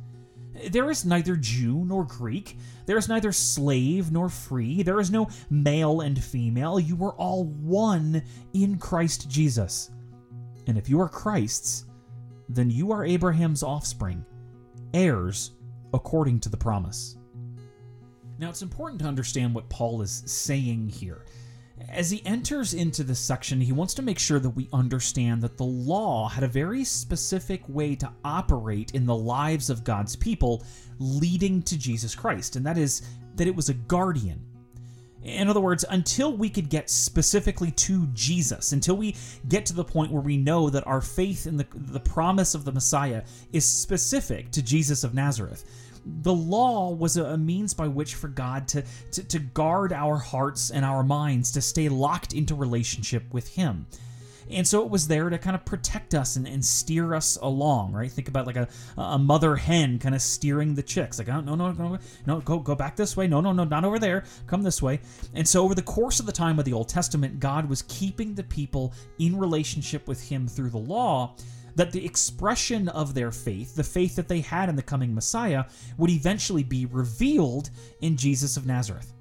There 0.69 0.89
is 0.89 1.05
neither 1.05 1.35
Jew 1.35 1.85
nor 1.85 2.03
Greek. 2.03 2.57
There 2.85 2.97
is 2.97 3.09
neither 3.09 3.31
slave 3.31 4.11
nor 4.11 4.29
free. 4.29 4.83
There 4.83 4.99
is 4.99 5.11
no 5.11 5.29
male 5.49 6.01
and 6.01 6.21
female. 6.21 6.79
You 6.79 7.03
are 7.05 7.13
all 7.13 7.45
one 7.45 8.21
in 8.53 8.77
Christ 8.77 9.29
Jesus. 9.29 9.91
And 10.67 10.77
if 10.77 10.89
you 10.89 10.99
are 10.99 11.09
Christ's, 11.09 11.85
then 12.49 12.69
you 12.69 12.91
are 12.91 13.05
Abraham's 13.05 13.63
offspring, 13.63 14.25
heirs 14.93 15.51
according 15.93 16.39
to 16.41 16.49
the 16.49 16.57
promise. 16.57 17.17
Now, 18.39 18.49
it's 18.49 18.61
important 18.61 18.99
to 19.01 19.07
understand 19.07 19.53
what 19.53 19.69
Paul 19.69 20.01
is 20.01 20.23
saying 20.25 20.89
here. 20.89 21.25
As 21.89 22.11
he 22.11 22.25
enters 22.25 22.73
into 22.73 23.03
this 23.03 23.19
section, 23.19 23.59
he 23.59 23.71
wants 23.71 23.93
to 23.95 24.01
make 24.01 24.19
sure 24.19 24.39
that 24.39 24.49
we 24.49 24.69
understand 24.71 25.41
that 25.41 25.57
the 25.57 25.63
law 25.63 26.29
had 26.29 26.43
a 26.43 26.47
very 26.47 26.83
specific 26.83 27.63
way 27.67 27.95
to 27.95 28.11
operate 28.23 28.91
in 28.91 29.05
the 29.05 29.15
lives 29.15 29.69
of 29.69 29.83
God's 29.83 30.15
people, 30.15 30.63
leading 30.99 31.61
to 31.63 31.77
Jesus 31.77 32.15
Christ, 32.15 32.55
and 32.55 32.65
that 32.65 32.77
is 32.77 33.01
that 33.35 33.47
it 33.47 33.55
was 33.55 33.69
a 33.69 33.73
guardian. 33.73 34.45
In 35.23 35.49
other 35.49 35.61
words, 35.61 35.85
until 35.89 36.35
we 36.35 36.49
could 36.49 36.69
get 36.69 36.89
specifically 36.89 37.71
to 37.71 38.07
Jesus, 38.07 38.71
until 38.71 38.97
we 38.97 39.15
get 39.49 39.65
to 39.67 39.73
the 39.73 39.83
point 39.83 40.11
where 40.11 40.21
we 40.21 40.37
know 40.37 40.69
that 40.69 40.87
our 40.87 41.01
faith 41.01 41.45
in 41.45 41.57
the, 41.57 41.67
the 41.73 41.99
promise 41.99 42.55
of 42.55 42.65
the 42.65 42.71
Messiah 42.71 43.23
is 43.53 43.63
specific 43.63 44.49
to 44.51 44.63
Jesus 44.63 45.03
of 45.03 45.13
Nazareth, 45.13 45.63
the 46.05 46.33
law 46.33 46.91
was 46.91 47.17
a, 47.17 47.37
means 47.37 47.73
by 47.73 47.87
which 47.87 48.15
for 48.15 48.27
God 48.27 48.67
to, 48.69 48.83
to, 49.11 49.23
to 49.23 49.39
guard 49.39 49.93
our 49.93 50.17
hearts 50.17 50.71
and 50.71 50.85
our 50.85 51.03
minds 51.03 51.51
to 51.51 51.61
stay 51.61 51.89
locked 51.89 52.33
into 52.33 52.55
relationship 52.55 53.33
with 53.33 53.47
Him. 53.49 53.85
And 54.49 54.67
so 54.67 54.83
it 54.83 54.89
was 54.89 55.07
there 55.07 55.29
to 55.29 55.37
kind 55.37 55.55
of 55.55 55.63
protect 55.63 56.13
us 56.13 56.35
and, 56.35 56.47
and 56.47 56.63
steer 56.63 57.13
us 57.13 57.37
along, 57.41 57.93
right? 57.93 58.11
Think 58.11 58.27
about 58.27 58.47
like 58.47 58.57
a, 58.57 58.67
a 58.97 59.17
mother 59.17 59.55
hen 59.55 59.97
kind 59.99 60.13
of 60.13 60.21
steering 60.21 60.75
the 60.75 60.83
chicks. 60.83 61.19
Like, 61.19 61.29
oh, 61.29 61.41
no, 61.41 61.55
no, 61.55 61.71
no, 61.71 61.97
no, 62.25 62.41
go, 62.41 62.59
go 62.59 62.75
back 62.75 62.95
this 62.95 63.15
way. 63.15 63.27
No, 63.27 63.39
no, 63.39 63.53
no, 63.53 63.63
not 63.63 63.85
over 63.85 63.99
there. 63.99 64.25
Come 64.47 64.61
this 64.61 64.81
way. 64.81 64.99
And 65.33 65.47
so 65.47 65.63
over 65.63 65.75
the 65.75 65.81
course 65.81 66.19
of 66.19 66.25
the 66.25 66.31
time 66.31 66.59
of 66.59 66.65
the 66.65 66.73
Old 66.73 66.89
Testament, 66.89 67.39
God 67.39 67.69
was 67.69 67.83
keeping 67.83 68.35
the 68.35 68.43
people 68.43 68.93
in 69.19 69.37
relationship 69.37 70.07
with 70.07 70.21
Him 70.21 70.47
through 70.47 70.71
the 70.71 70.77
law 70.77 71.35
that 71.75 71.91
the 71.91 72.05
expression 72.05 72.89
of 72.89 73.13
their 73.13 73.31
faith, 73.31 73.75
the 73.75 73.83
faith 73.83 74.15
that 74.15 74.27
they 74.27 74.41
had 74.41 74.69
in 74.69 74.75
the 74.75 74.81
coming 74.81 75.13
Messiah, 75.13 75.65
would 75.97 76.09
eventually 76.09 76.63
be 76.63 76.85
revealed 76.85 77.69
in 78.01 78.17
Jesus 78.17 78.57
of 78.57 78.65
Nazareth. 78.65 79.13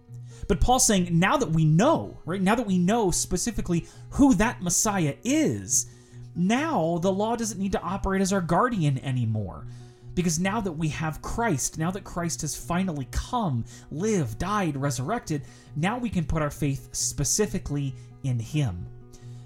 But 0.49 0.61
Paul's 0.61 0.87
saying, 0.87 1.09
now 1.17 1.37
that 1.37 1.51
we 1.51 1.65
know, 1.65 2.19
right, 2.25 2.41
now 2.41 2.57
that 2.57 2.67
we 2.67 2.79
know 2.79 3.11
specifically 3.11 3.87
who 4.11 4.35
that 4.35 4.63
Messiah 4.63 5.15
is, 5.23 5.87
now 6.35 6.99
the 6.99 7.13
law 7.13 7.37
doesn't 7.37 7.61
need 7.61 7.73
to 7.73 7.83
operate 7.83 8.21
as 8.21 8.33
our 8.33 8.41
guardian 8.41 8.99
anymore. 9.05 9.67
Because 10.15 10.41
now 10.41 10.61
that 10.61 10.73
we 10.73 10.89
have 10.89 11.23
Christ, 11.23 11.79
now 11.79 11.93
that 11.93 12.03
Christ 12.03 12.41
has 12.41 12.57
finally 12.57 13.07
come, 13.13 13.65
lived, 13.93 14.39
died, 14.39 14.77
resurrected, 14.77 15.43
now 15.77 15.99
we 15.99 16.11
can 16.11 16.25
put 16.25 16.43
our 16.43 16.51
faith 16.51 16.89
specifically 16.93 17.95
in 18.25 18.39
Him. 18.39 18.87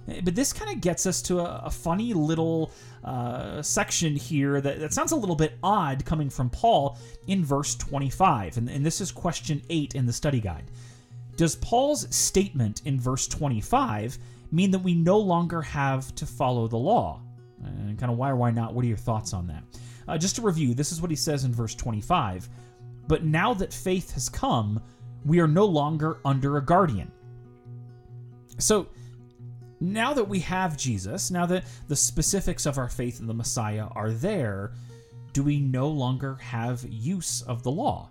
But 0.06 0.34
this 0.34 0.52
kind 0.52 0.70
of 0.70 0.80
gets 0.80 1.06
us 1.06 1.23
to 1.23 1.40
a, 1.40 1.62
a 1.66 1.70
funny 1.70 2.12
little 2.12 2.73
uh, 3.02 3.62
section 3.62 4.14
here 4.14 4.61
that, 4.61 4.80
that 4.80 4.92
sounds 4.92 5.12
a 5.12 5.16
little 5.16 5.37
bit 5.37 5.58
odd 5.62 6.04
coming 6.04 6.28
from 6.28 6.50
Paul 6.50 6.99
in 7.26 7.44
verse 7.44 7.75
25. 7.76 8.58
And, 8.58 8.68
and 8.68 8.84
this 8.84 9.00
is 9.00 9.11
question 9.11 9.62
8 9.70 9.94
in 9.94 10.06
the 10.06 10.12
study 10.12 10.40
guide. 10.40 10.70
Does 11.37 11.56
Paul's 11.56 12.14
statement 12.14 12.82
in 12.84 13.00
verse 13.00 13.26
25 13.26 14.18
mean 14.52 14.70
that 14.70 14.78
we 14.78 14.94
no 14.94 15.18
longer 15.18 15.62
have 15.62 16.14
to 16.16 16.26
follow 16.26 16.68
the 16.68 16.76
law? 16.76 17.20
And 17.64 17.99
kind 17.99 18.12
of 18.12 18.18
why 18.18 18.30
or 18.30 18.37
why 18.37 18.50
not? 18.50 18.75
What 18.75 18.84
are 18.84 18.88
your 18.88 18.96
thoughts 18.96 19.32
on 19.32 19.46
that? 19.46 19.64
Uh, 20.06 20.18
just 20.18 20.37
to 20.37 20.42
review, 20.42 20.75
this 20.75 20.92
is 20.92 21.00
what 21.00 21.11
he 21.11 21.16
says 21.16 21.44
in 21.44 21.52
verse 21.52 21.75
25. 21.75 22.49
But 23.08 23.25
now 23.25 23.54
that 23.54 23.73
faith 23.73 24.12
has 24.12 24.28
come, 24.28 24.82
we 25.25 25.40
are 25.40 25.49
no 25.49 25.64
longer 25.64 26.18
under 26.25 26.58
a 26.58 26.64
guardian. 26.64 27.11
So, 28.58 28.88
now 29.81 30.14
that 30.14 30.28
we 30.28 30.40
have 30.40 30.76
Jesus, 30.76 31.31
now 31.31 31.47
that 31.47 31.64
the 31.88 31.97
specifics 31.97 32.66
of 32.66 32.78
our 32.78 32.88
faith 32.88 33.21
in 33.21 33.26
the 33.26 33.35
Messiah 33.35 33.87
are 33.93 34.11
there, 34.11 34.73
do 35.33 35.43
we 35.43 35.61
no 35.61 35.88
longer 35.88 36.37
have 36.37 36.85
use 36.88 37.43
of 37.43 37.62
the 37.62 37.71
law? 37.71 38.11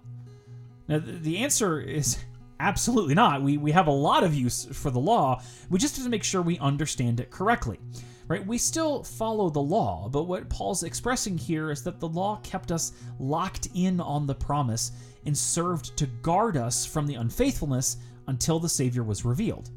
Now, 0.88 1.02
the 1.04 1.38
answer 1.40 1.80
is 1.80 2.18
absolutely 2.60 3.16
not. 3.16 3.42
We, 3.42 3.58
we 3.58 3.72
have 3.72 3.88
a 3.88 3.92
lot 3.92 4.24
of 4.24 4.36
use 4.36 4.66
for 4.66 4.92
the 4.92 5.00
law. 5.00 5.42
We 5.70 5.80
just 5.80 5.96
have 5.96 6.06
to 6.06 6.12
make 6.12 6.24
sure 6.24 6.42
we 6.42 6.60
understand 6.60 7.20
it 7.20 7.32
correctly. 7.32 7.80
Right? 8.28 8.46
We 8.46 8.58
still 8.58 9.04
follow 9.04 9.50
the 9.50 9.60
law, 9.60 10.08
but 10.10 10.24
what 10.24 10.50
Paul's 10.50 10.84
expressing 10.84 11.38
here 11.38 11.72
is 11.72 11.84
that 11.84 12.00
the 12.00 12.08
law 12.08 12.40
kept 12.42 12.72
us 12.72 12.94
locked 13.20 13.68
in 13.76 14.00
on 14.00 14.26
the 14.26 14.36
promise 14.36 14.94
and 15.26 15.38
served 15.38 15.96
to 15.98 16.06
guard 16.06 16.56
us 16.56 16.86
from 16.86 17.06
the 17.06 17.16
unfaithfulness 17.16 17.98
until 18.28 18.60
the 18.60 18.70
Savior 18.70 19.04
was 19.04 19.26
revealed. 19.26 19.70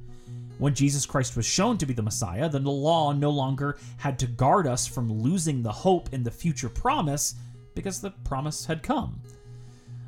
When 0.58 0.74
Jesus 0.74 1.04
Christ 1.04 1.36
was 1.36 1.44
shown 1.44 1.76
to 1.78 1.86
be 1.86 1.92
the 1.92 2.02
Messiah, 2.02 2.48
then 2.48 2.64
the 2.64 2.70
law 2.70 3.12
no 3.12 3.30
longer 3.30 3.78
had 3.98 4.18
to 4.20 4.26
guard 4.26 4.66
us 4.66 4.86
from 4.86 5.12
losing 5.12 5.62
the 5.62 5.72
hope 5.72 6.12
in 6.12 6.22
the 6.22 6.30
future 6.30 6.68
promise 6.68 7.34
because 7.74 8.00
the 8.00 8.10
promise 8.24 8.64
had 8.64 8.82
come. 8.82 9.20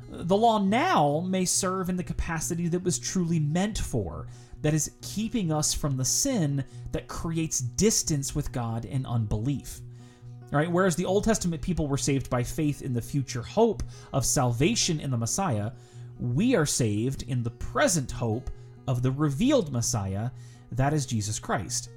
The 0.09 0.37
law 0.37 0.57
now 0.57 1.23
may 1.27 1.45
serve 1.45 1.87
in 1.89 1.97
the 1.97 2.03
capacity 2.03 2.67
that 2.69 2.83
was 2.83 2.97
truly 2.97 3.39
meant 3.39 3.77
for, 3.77 4.25
that 4.63 4.73
is, 4.73 4.91
keeping 5.01 5.51
us 5.51 5.71
from 5.73 5.95
the 5.95 6.05
sin 6.05 6.63
that 6.91 7.07
creates 7.07 7.59
distance 7.59 8.33
with 8.33 8.51
God 8.51 8.85
and 8.85 9.05
unbelief. 9.05 9.81
Right? 10.51 10.71
Whereas 10.71 10.95
the 10.95 11.05
Old 11.05 11.25
Testament 11.25 11.61
people 11.61 11.87
were 11.87 11.97
saved 11.97 12.27
by 12.27 12.41
faith 12.41 12.81
in 12.81 12.93
the 12.93 13.01
future 13.01 13.43
hope 13.43 13.83
of 14.11 14.25
salvation 14.25 14.99
in 14.99 15.11
the 15.11 15.17
Messiah, 15.17 15.71
we 16.19 16.55
are 16.55 16.65
saved 16.65 17.21
in 17.27 17.43
the 17.43 17.51
present 17.51 18.09
hope 18.09 18.49
of 18.89 19.03
the 19.03 19.11
revealed 19.11 19.71
Messiah, 19.71 20.31
that 20.71 20.93
is 20.93 21.05
Jesus 21.05 21.37
Christ. 21.37 21.91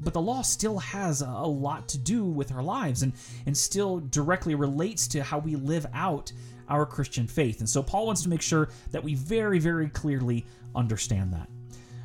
But 0.00 0.12
the 0.12 0.20
law 0.20 0.42
still 0.42 0.78
has 0.78 1.22
a 1.22 1.26
lot 1.26 1.88
to 1.90 1.98
do 1.98 2.24
with 2.24 2.50
our 2.52 2.62
lives 2.62 3.02
and, 3.04 3.12
and 3.46 3.56
still 3.56 4.00
directly 4.00 4.56
relates 4.56 5.06
to 5.08 5.22
how 5.22 5.38
we 5.38 5.54
live 5.54 5.86
out 5.94 6.32
our 6.68 6.84
Christian 6.84 7.28
faith. 7.28 7.60
And 7.60 7.68
so 7.68 7.84
Paul 7.84 8.06
wants 8.06 8.22
to 8.22 8.28
make 8.28 8.42
sure 8.42 8.68
that 8.90 9.02
we 9.02 9.14
very, 9.14 9.60
very 9.60 9.88
clearly 9.88 10.44
understand 10.74 11.32
that. 11.34 11.48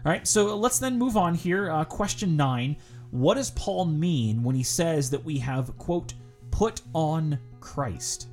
All 0.05 0.11
right, 0.11 0.27
so 0.27 0.55
let's 0.57 0.77
then 0.77 0.99
move 0.99 1.17
on 1.17 1.33
here. 1.33 1.71
Uh, 1.71 1.83
question 1.83 2.37
nine 2.37 2.77
What 3.09 3.35
does 3.35 3.49
Paul 3.51 3.85
mean 3.85 4.43
when 4.43 4.55
he 4.55 4.63
says 4.63 5.09
that 5.09 5.25
we 5.25 5.39
have, 5.39 5.75
quote, 5.79 6.13
put 6.51 6.81
on 6.93 7.39
Christ? 7.59 8.27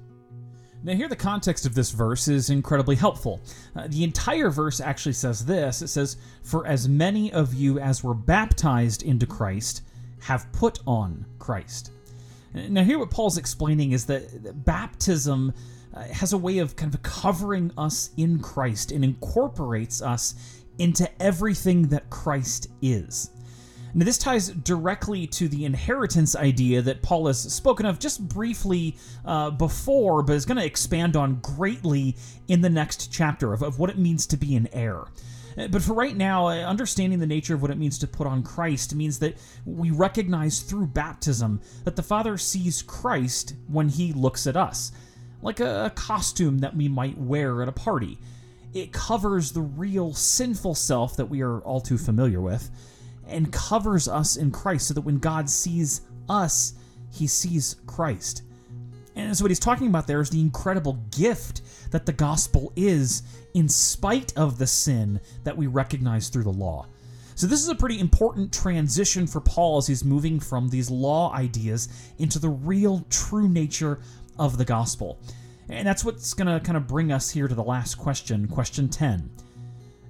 Now, 0.83 0.95
here 0.95 1.09
the 1.09 1.17
context 1.17 1.67
of 1.67 1.75
this 1.75 1.91
verse 1.91 2.27
is 2.29 2.49
incredibly 2.49 2.97
helpful. 2.97 3.41
Uh, 3.77 3.87
the 3.89 4.03
entire 4.03 4.49
verse 4.49 4.81
actually 4.81 5.13
says 5.13 5.45
this 5.45 5.83
it 5.83 5.89
says, 5.89 6.17
For 6.43 6.67
as 6.67 6.89
many 6.89 7.33
of 7.33 7.53
you 7.53 7.79
as 7.79 8.03
were 8.03 8.15
baptized 8.15 9.03
into 9.03 9.27
Christ 9.27 9.83
have 10.21 10.51
put 10.53 10.79
on 10.87 11.27
Christ. 11.39 11.93
Now, 12.55 12.83
here 12.83 12.99
what 12.99 13.11
Paul's 13.11 13.39
explaining 13.39 13.93
is 13.93 14.07
that 14.07 14.65
baptism 14.65 15.53
uh, 15.95 16.03
has 16.05 16.33
a 16.33 16.39
way 16.39 16.59
of 16.59 16.77
kind 16.77 16.93
of 16.93 17.03
covering 17.03 17.73
us 17.77 18.11
in 18.17 18.41
Christ 18.41 18.91
and 18.93 19.05
incorporates 19.05 20.03
us 20.03 20.35
into 20.79 21.09
everything 21.23 21.89
that 21.89 22.09
Christ 22.11 22.69
is. 22.81 23.31
Now, 23.93 24.05
this 24.05 24.19
ties 24.19 24.49
directly 24.49 25.27
to 25.29 25.49
the 25.49 25.65
inheritance 25.65 26.37
idea 26.37 26.81
that 26.83 27.03
Paul 27.03 27.27
has 27.27 27.41
spoken 27.41 27.87
of 27.87 27.99
just 27.99 28.27
briefly 28.29 28.97
uh, 29.25 29.51
before, 29.51 30.23
but 30.23 30.37
is 30.37 30.47
going 30.47 30.59
to 30.59 30.65
expand 30.65 31.17
on 31.17 31.41
greatly 31.41 32.17
in 32.49 32.61
the 32.61 32.71
next 32.71 33.13
chapter 33.13 33.53
of, 33.53 33.63
of 33.63 33.79
what 33.79 33.91
it 33.91 33.99
means 33.99 34.27
to 34.27 34.37
be 34.37 34.55
an 34.55 34.69
heir. 34.73 35.07
Uh, 35.59 35.67
but 35.69 35.83
for 35.83 35.95
right 35.95 36.17
now, 36.17 36.49
uh, 36.49 36.55
understanding 36.63 37.19
the 37.19 37.27
nature 37.27 37.55
of 37.55 37.63
what 37.63 37.71
it 37.71 37.79
means 37.79 37.99
to 37.99 38.07
put 38.07 38.27
on 38.27 38.43
Christ 38.43 38.95
means 38.95 39.19
that 39.19 39.37
we 39.65 39.91
recognize 39.91 40.61
through 40.61 40.87
baptism 40.87 41.61
that 41.85 41.97
the 41.97 42.03
Father 42.03 42.39
sees 42.39 42.83
Christ 42.83 43.55
when 43.67 43.89
he 43.89 44.13
looks 44.13 44.47
at 44.47 44.57
us, 44.57 44.93
like 45.43 45.59
a 45.59 45.93
costume 45.97 46.59
that 46.59 46.77
we 46.77 46.87
might 46.87 47.19
wear 47.19 47.63
at 47.63 47.69
a 47.69 47.73
party. 47.73 48.19
It 48.73 48.93
covers 48.93 49.51
the 49.51 49.63
real 49.63 50.15
sinful 50.15 50.77
self 50.77 51.17
that 51.17 51.27
we 51.27 51.41
are 51.41 51.59
all 51.61 51.81
too 51.81 51.99
familiar 51.99 52.41
with 52.41 52.71
and 53.31 53.53
covers 53.53 54.09
us 54.09 54.37
in 54.37 54.51
Christ 54.51 54.89
so 54.89 54.95
that 54.95 55.01
when 55.01 55.19
God 55.19 55.49
sees 55.49 56.03
us, 56.29 56.75
he 57.13 57.27
sees 57.27 57.77
Christ. 57.87 58.43
And 59.17 59.37
so, 59.37 59.45
what 59.45 59.51
he's 59.51 59.59
talking 59.59 59.89
about 59.89 60.07
there 60.07 60.21
is 60.21 60.31
the 60.31 60.41
incredible 60.41 60.99
gift 61.17 61.63
that 61.91 62.07
the 62.07 62.13
gospel 62.13 62.73
is, 62.77 63.23
in 63.55 63.69
spite 63.69 64.37
of 64.37 64.59
the 64.59 64.67
sin 64.67 65.21
that 65.45 65.57
we 65.57 65.67
recognize 65.67 66.29
through 66.29 66.45
the 66.45 66.51
law. 66.51 66.87
So, 67.35 67.47
this 67.47 67.63
is 67.63 67.69
a 67.69 67.75
pretty 67.75 67.99
important 67.99 68.53
transition 68.53 69.27
for 69.27 69.41
Paul 69.41 69.79
as 69.79 69.87
he's 69.87 70.05
moving 70.05 70.39
from 70.39 70.69
these 70.69 70.91
law 70.91 71.33
ideas 71.35 71.89
into 72.19 72.39
the 72.39 72.49
real, 72.49 73.05
true 73.11 73.49
nature 73.49 74.01
of 74.39 74.57
the 74.59 74.65
gospel. 74.65 75.19
And 75.69 75.87
that's 75.87 76.05
what's 76.05 76.35
going 76.35 76.49
to 76.49 76.65
kind 76.65 76.77
of 76.77 76.87
bring 76.87 77.13
us 77.13 77.31
here 77.31 77.47
to 77.47 77.55
the 77.55 77.63
last 77.63 77.97
question, 77.97 78.49
question 78.49 78.89
10. 78.89 79.31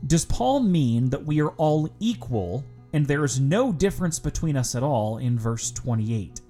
Does 0.07 0.25
Paul 0.25 0.61
mean 0.61 1.11
that 1.11 1.25
we 1.25 1.41
are 1.43 1.51
all 1.51 1.91
equal 2.01 2.65
and 2.93 3.07
there 3.07 3.25
is 3.25 3.41
no 3.41 3.73
difference 3.73 4.19
between 4.19 4.57
us 4.57 4.75
at 4.75 4.83
all 4.83 5.19
in 5.19 5.39
verse 5.39 5.71
28? 5.71 6.41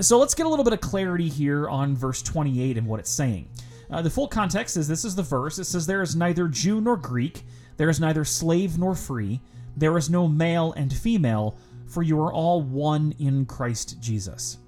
So 0.00 0.18
let's 0.18 0.34
get 0.34 0.46
a 0.46 0.48
little 0.48 0.64
bit 0.64 0.74
of 0.74 0.80
clarity 0.80 1.28
here 1.28 1.68
on 1.68 1.96
verse 1.96 2.22
28 2.22 2.76
and 2.76 2.86
what 2.86 3.00
it's 3.00 3.10
saying. 3.10 3.48
Uh, 3.90 4.02
the 4.02 4.10
full 4.10 4.28
context 4.28 4.76
is 4.76 4.86
this 4.86 5.04
is 5.04 5.14
the 5.14 5.22
verse. 5.22 5.58
It 5.58 5.64
says, 5.64 5.86
There 5.86 6.02
is 6.02 6.14
neither 6.14 6.46
Jew 6.46 6.80
nor 6.80 6.96
Greek, 6.96 7.44
there 7.78 7.88
is 7.88 8.00
neither 8.00 8.24
slave 8.24 8.78
nor 8.78 8.94
free, 8.94 9.40
there 9.76 9.96
is 9.96 10.10
no 10.10 10.28
male 10.28 10.72
and 10.76 10.92
female, 10.92 11.56
for 11.86 12.02
you 12.02 12.20
are 12.20 12.32
all 12.32 12.60
one 12.62 13.14
in 13.18 13.46
Christ 13.46 13.98
Jesus. 14.00 14.58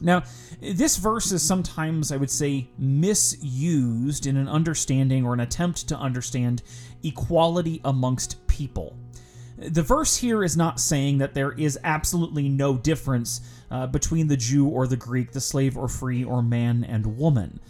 Now, 0.00 0.24
this 0.60 0.96
verse 0.96 1.30
is 1.30 1.42
sometimes, 1.42 2.10
I 2.10 2.16
would 2.16 2.30
say, 2.30 2.68
misused 2.76 4.26
in 4.26 4.36
an 4.36 4.48
understanding 4.48 5.24
or 5.24 5.32
an 5.32 5.40
attempt 5.40 5.88
to 5.88 5.96
understand 5.96 6.62
equality 7.04 7.80
amongst 7.84 8.44
people. 8.48 8.96
The 9.68 9.82
verse 9.82 10.16
here 10.16 10.42
is 10.42 10.56
not 10.56 10.80
saying 10.80 11.18
that 11.18 11.34
there 11.34 11.52
is 11.52 11.78
absolutely 11.84 12.48
no 12.48 12.76
difference 12.76 13.40
uh, 13.70 13.86
between 13.86 14.28
the 14.28 14.36
Jew 14.36 14.66
or 14.66 14.86
the 14.86 14.96
Greek, 14.96 15.32
the 15.32 15.40
slave 15.40 15.76
or 15.76 15.88
free, 15.88 16.24
or 16.24 16.42
man 16.42 16.84
and 16.84 17.18
woman. 17.18 17.60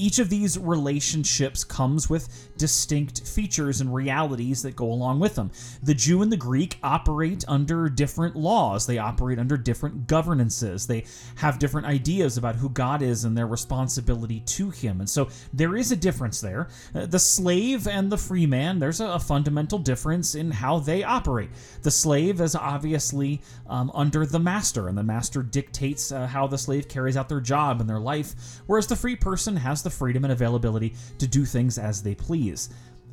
Each 0.00 0.18
of 0.18 0.30
these 0.30 0.58
relationships 0.58 1.62
comes 1.62 2.08
with 2.08 2.48
distinct 2.56 3.28
features 3.28 3.82
and 3.82 3.94
realities 3.94 4.62
that 4.62 4.74
go 4.74 4.90
along 4.90 5.20
with 5.20 5.34
them. 5.34 5.50
The 5.82 5.94
Jew 5.94 6.22
and 6.22 6.32
the 6.32 6.38
Greek 6.38 6.78
operate 6.82 7.44
under 7.46 7.88
different 7.90 8.34
laws, 8.34 8.86
they 8.86 8.96
operate 8.96 9.38
under 9.38 9.58
different 9.58 10.06
governances, 10.06 10.86
they 10.86 11.04
have 11.36 11.58
different 11.58 11.86
ideas 11.86 12.38
about 12.38 12.56
who 12.56 12.70
God 12.70 13.02
is 13.02 13.24
and 13.24 13.36
their 13.36 13.46
responsibility 13.46 14.40
to 14.40 14.70
Him. 14.70 15.00
And 15.00 15.10
so 15.10 15.28
there 15.52 15.76
is 15.76 15.92
a 15.92 15.96
difference 15.96 16.40
there. 16.40 16.68
Uh, 16.94 17.04
the 17.04 17.18
slave 17.18 17.86
and 17.86 18.10
the 18.10 18.16
free 18.16 18.46
man, 18.46 18.78
there's 18.78 19.00
a, 19.00 19.20
fundamental 19.20 19.78
difference 19.78 20.34
in 20.34 20.50
how 20.50 20.78
they 20.78 21.04
operate. 21.04 21.50
The 21.82 21.90
slave 21.90 22.40
is 22.40 22.56
obviously 22.56 23.42
um, 23.68 23.90
under 23.94 24.24
the 24.24 24.38
master, 24.38 24.88
and 24.88 24.96
the 24.96 25.02
master 25.02 25.42
dictates 25.42 26.10
uh, 26.10 26.26
how 26.26 26.46
the 26.46 26.56
slave 26.56 26.88
carries 26.88 27.18
out 27.18 27.28
their 27.28 27.40
job 27.40 27.80
and 27.80 27.88
their 27.88 28.00
life, 28.00 28.62
whereas 28.66 28.86
the 28.86 28.96
free 28.96 29.14
person 29.14 29.56
has 29.56 29.82
the 29.82 29.89
freedom 29.90 30.24
and 30.24 30.32
availability 30.32 30.94
to 31.18 31.26
do 31.26 31.44
things 31.44 31.78
as 31.78 32.02
they 32.02 32.14
please. 32.14 32.70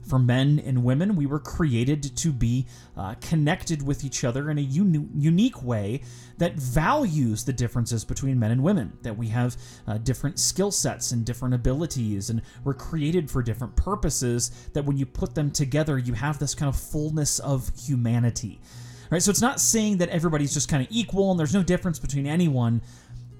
For 0.08 0.20
men 0.20 0.62
and 0.66 0.86
women, 0.86 1.18
we 1.18 1.26
were 1.26 1.40
created 1.40 2.16
to 2.16 2.32
be 2.32 2.66
uh, 2.96 3.16
connected 3.16 3.86
with 3.86 4.06
each 4.06 4.24
other 4.24 4.50
in 4.50 4.58
a 4.58 4.62
uni- 4.62 5.10
unique 5.14 5.62
way 5.62 6.02
that 6.38 6.56
values 6.56 7.44
the 7.44 7.52
differences 7.52 8.06
between 8.06 8.40
men 8.40 8.52
and 8.52 8.64
women. 8.64 8.98
That 9.02 9.18
we 9.18 9.28
have 9.28 9.58
uh, 9.86 9.98
different 9.98 10.40
skill 10.40 10.72
sets 10.72 11.12
and 11.12 11.26
different 11.26 11.56
abilities, 11.56 12.30
and 12.30 12.42
we're 12.64 12.74
created 12.74 13.30
for 13.30 13.44
different 13.44 13.76
purposes. 13.76 14.70
That 14.74 14.86
when 14.86 14.96
you 14.96 15.06
put 15.06 15.36
them 15.36 15.52
together, 15.52 15.98
you 15.98 16.14
have 16.14 16.40
this 16.40 16.56
kind 16.56 16.70
of 16.70 16.80
fullness 16.80 17.40
of 17.40 17.70
humanity. 17.78 18.62
Right? 19.10 19.22
So 19.22 19.32
it's 19.32 19.42
not 19.42 19.60
saying 19.60 19.98
that 19.98 20.10
everybody's 20.10 20.54
just 20.54 20.70
kind 20.70 20.84
of 20.84 20.90
equal 20.92 21.32
and 21.32 21.40
there's 21.40 21.54
no 21.54 21.64
difference 21.64 22.00
between 22.00 22.28
anyone, 22.28 22.82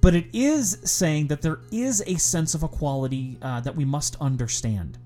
but 0.08 0.16
it 0.16 0.28
is 0.32 0.78
saying 0.86 1.28
that 1.28 1.42
there 1.42 1.60
is 1.70 2.02
a 2.08 2.16
sense 2.16 2.56
of 2.56 2.64
equality 2.64 3.38
uh, 3.42 3.60
that 3.60 3.76
we 3.76 3.84
must 3.84 4.16
understand. 4.22 4.98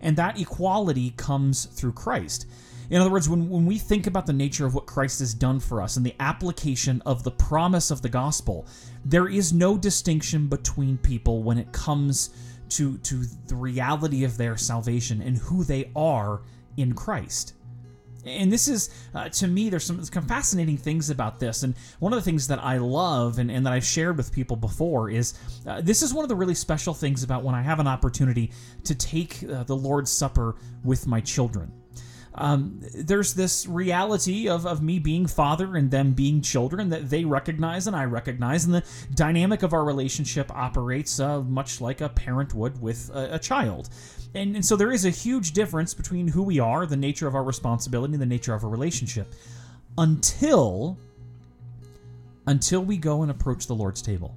And 0.00 0.16
that 0.16 0.40
equality 0.40 1.10
comes 1.18 1.66
through 1.66 1.92
Christ. 1.92 2.46
In 2.88 2.98
other 2.98 3.10
words, 3.10 3.28
when, 3.28 3.50
when 3.50 3.66
we 3.66 3.76
think 3.76 4.06
about 4.06 4.24
the 4.24 4.32
nature 4.32 4.64
of 4.64 4.74
what 4.74 4.86
Christ 4.86 5.18
has 5.18 5.34
done 5.34 5.60
for 5.60 5.82
us 5.82 5.98
and 5.98 6.06
the 6.06 6.14
application 6.18 7.02
of 7.04 7.24
the 7.24 7.30
promise 7.30 7.90
of 7.90 8.00
the 8.00 8.08
gospel, 8.08 8.66
there 9.04 9.28
is 9.28 9.52
no 9.52 9.76
distinction 9.76 10.46
between 10.46 10.96
people 10.96 11.42
when 11.42 11.58
it 11.58 11.70
comes 11.72 12.30
to, 12.70 12.96
to 12.96 13.24
the 13.48 13.54
reality 13.54 14.24
of 14.24 14.38
their 14.38 14.56
salvation 14.56 15.20
and 15.20 15.36
who 15.36 15.62
they 15.62 15.90
are 15.94 16.40
in 16.78 16.94
Christ. 16.94 17.52
And 18.24 18.52
this 18.52 18.68
is, 18.68 18.90
uh, 19.14 19.28
to 19.28 19.46
me, 19.46 19.70
there's 19.70 19.84
some, 19.84 20.04
some, 20.04 20.26
fascinating 20.26 20.76
things 20.76 21.10
about 21.10 21.38
this. 21.38 21.62
And 21.62 21.74
one 22.00 22.12
of 22.12 22.18
the 22.18 22.24
things 22.24 22.48
that 22.48 22.58
I 22.62 22.78
love 22.78 23.38
and, 23.38 23.50
and 23.50 23.64
that 23.64 23.72
I've 23.72 23.84
shared 23.84 24.16
with 24.16 24.32
people 24.32 24.56
before 24.56 25.08
is 25.08 25.34
uh, 25.66 25.80
this 25.80 26.02
is 26.02 26.12
one 26.12 26.24
of 26.24 26.28
the 26.28 26.36
really 26.36 26.54
special 26.54 26.94
things 26.94 27.22
about 27.22 27.44
when 27.44 27.54
I 27.54 27.62
have 27.62 27.78
an 27.78 27.86
opportunity 27.86 28.50
to 28.84 28.94
take 28.94 29.44
uh, 29.44 29.62
the 29.62 29.76
Lord's 29.76 30.10
Supper 30.10 30.56
with 30.84 31.06
my 31.06 31.20
children. 31.20 31.72
Um, 32.34 32.80
there's 32.94 33.34
this 33.34 33.66
reality 33.66 34.48
of, 34.48 34.66
of 34.66 34.82
me 34.82 34.98
being 34.98 35.26
father 35.26 35.76
and 35.76 35.90
them 35.90 36.12
being 36.12 36.40
children 36.40 36.90
that 36.90 37.10
they 37.10 37.24
recognize 37.24 37.86
and 37.86 37.96
I 37.96 38.04
recognize, 38.04 38.64
and 38.64 38.74
the 38.74 38.84
dynamic 39.14 39.62
of 39.62 39.72
our 39.72 39.84
relationship 39.84 40.54
operates 40.54 41.18
uh, 41.18 41.40
much 41.40 41.80
like 41.80 42.00
a 42.00 42.08
parent 42.08 42.54
would 42.54 42.80
with 42.80 43.10
a, 43.14 43.34
a 43.34 43.38
child. 43.38 43.88
And, 44.34 44.56
and 44.56 44.64
so 44.64 44.76
there 44.76 44.92
is 44.92 45.04
a 45.04 45.10
huge 45.10 45.52
difference 45.52 45.94
between 45.94 46.28
who 46.28 46.42
we 46.42 46.58
are, 46.58 46.86
the 46.86 46.96
nature 46.96 47.26
of 47.26 47.34
our 47.34 47.44
responsibility, 47.44 48.12
and 48.12 48.22
the 48.22 48.26
nature 48.26 48.54
of 48.54 48.62
our 48.62 48.70
relationship 48.70 49.34
until 49.96 50.96
until 52.46 52.82
we 52.82 52.96
go 52.96 53.22
and 53.22 53.30
approach 53.30 53.66
the 53.66 53.74
Lord's 53.74 54.00
table. 54.00 54.34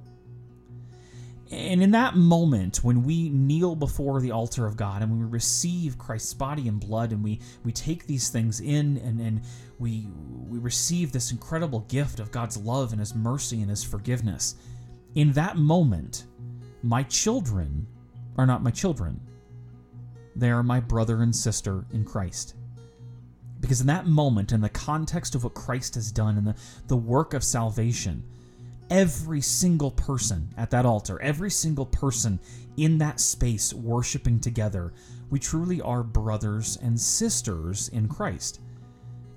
And 1.52 1.82
in 1.82 1.90
that 1.90 2.16
moment, 2.16 2.78
when 2.82 3.02
we 3.02 3.28
kneel 3.28 3.76
before 3.76 4.22
the 4.22 4.30
altar 4.30 4.66
of 4.66 4.74
God 4.74 5.02
and 5.02 5.18
we 5.18 5.22
receive 5.22 5.98
Christ's 5.98 6.32
body 6.32 6.66
and 6.66 6.80
blood, 6.80 7.12
and 7.12 7.22
we, 7.22 7.40
we 7.62 7.72
take 7.72 8.06
these 8.06 8.30
things 8.30 8.60
in 8.60 8.96
and, 9.04 9.20
and 9.20 9.42
we, 9.78 10.08
we 10.48 10.58
receive 10.58 11.12
this 11.12 11.30
incredible 11.30 11.80
gift 11.80 12.20
of 12.20 12.30
God's 12.30 12.56
love 12.56 12.92
and 12.92 13.00
His 13.00 13.14
mercy 13.14 13.60
and 13.60 13.68
His 13.68 13.84
forgiveness, 13.84 14.54
in 15.14 15.32
that 15.32 15.58
moment, 15.58 16.24
my 16.82 17.02
children 17.02 17.86
are 18.38 18.46
not 18.46 18.62
my 18.62 18.70
children. 18.70 19.20
They 20.34 20.50
are 20.50 20.62
my 20.62 20.80
brother 20.80 21.22
and 21.22 21.36
sister 21.36 21.84
in 21.92 22.06
Christ. 22.06 22.54
Because 23.60 23.82
in 23.82 23.86
that 23.88 24.06
moment, 24.06 24.52
in 24.52 24.62
the 24.62 24.70
context 24.70 25.34
of 25.34 25.44
what 25.44 25.52
Christ 25.52 25.96
has 25.96 26.10
done 26.10 26.38
and 26.38 26.46
the, 26.46 26.56
the 26.86 26.96
work 26.96 27.34
of 27.34 27.44
salvation, 27.44 28.24
every 28.92 29.40
single 29.40 29.90
person 29.90 30.46
at 30.58 30.70
that 30.70 30.84
altar, 30.84 31.18
every 31.22 31.50
single 31.50 31.86
person 31.86 32.38
in 32.76 32.98
that 32.98 33.20
space 33.20 33.72
worshiping 33.72 34.38
together, 34.38 34.92
we 35.30 35.38
truly 35.38 35.80
are 35.80 36.02
brothers 36.02 36.76
and 36.82 37.00
sisters 37.00 37.88
in 37.88 38.06
Christ. 38.06 38.60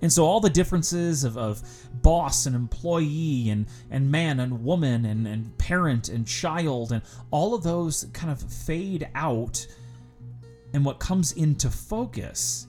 And 0.01 0.11
so 0.11 0.25
all 0.25 0.41
the 0.41 0.49
differences 0.49 1.23
of, 1.23 1.37
of 1.37 1.63
boss 2.01 2.47
and 2.47 2.55
employee 2.55 3.49
and, 3.49 3.65
and 3.89 4.11
man 4.11 4.41
and 4.41 4.61
woman 4.61 5.05
and, 5.05 5.25
and 5.25 5.57
parent 5.57 6.09
and 6.09 6.27
child 6.27 6.91
and 6.91 7.01
all 7.31 7.55
of 7.55 7.63
those 7.63 8.07
kind 8.11 8.31
of 8.33 8.41
fade 8.41 9.07
out 9.15 9.65
and 10.73 10.83
what 10.83 10.99
comes 10.99 11.31
into 11.31 11.69
focus 11.69 12.67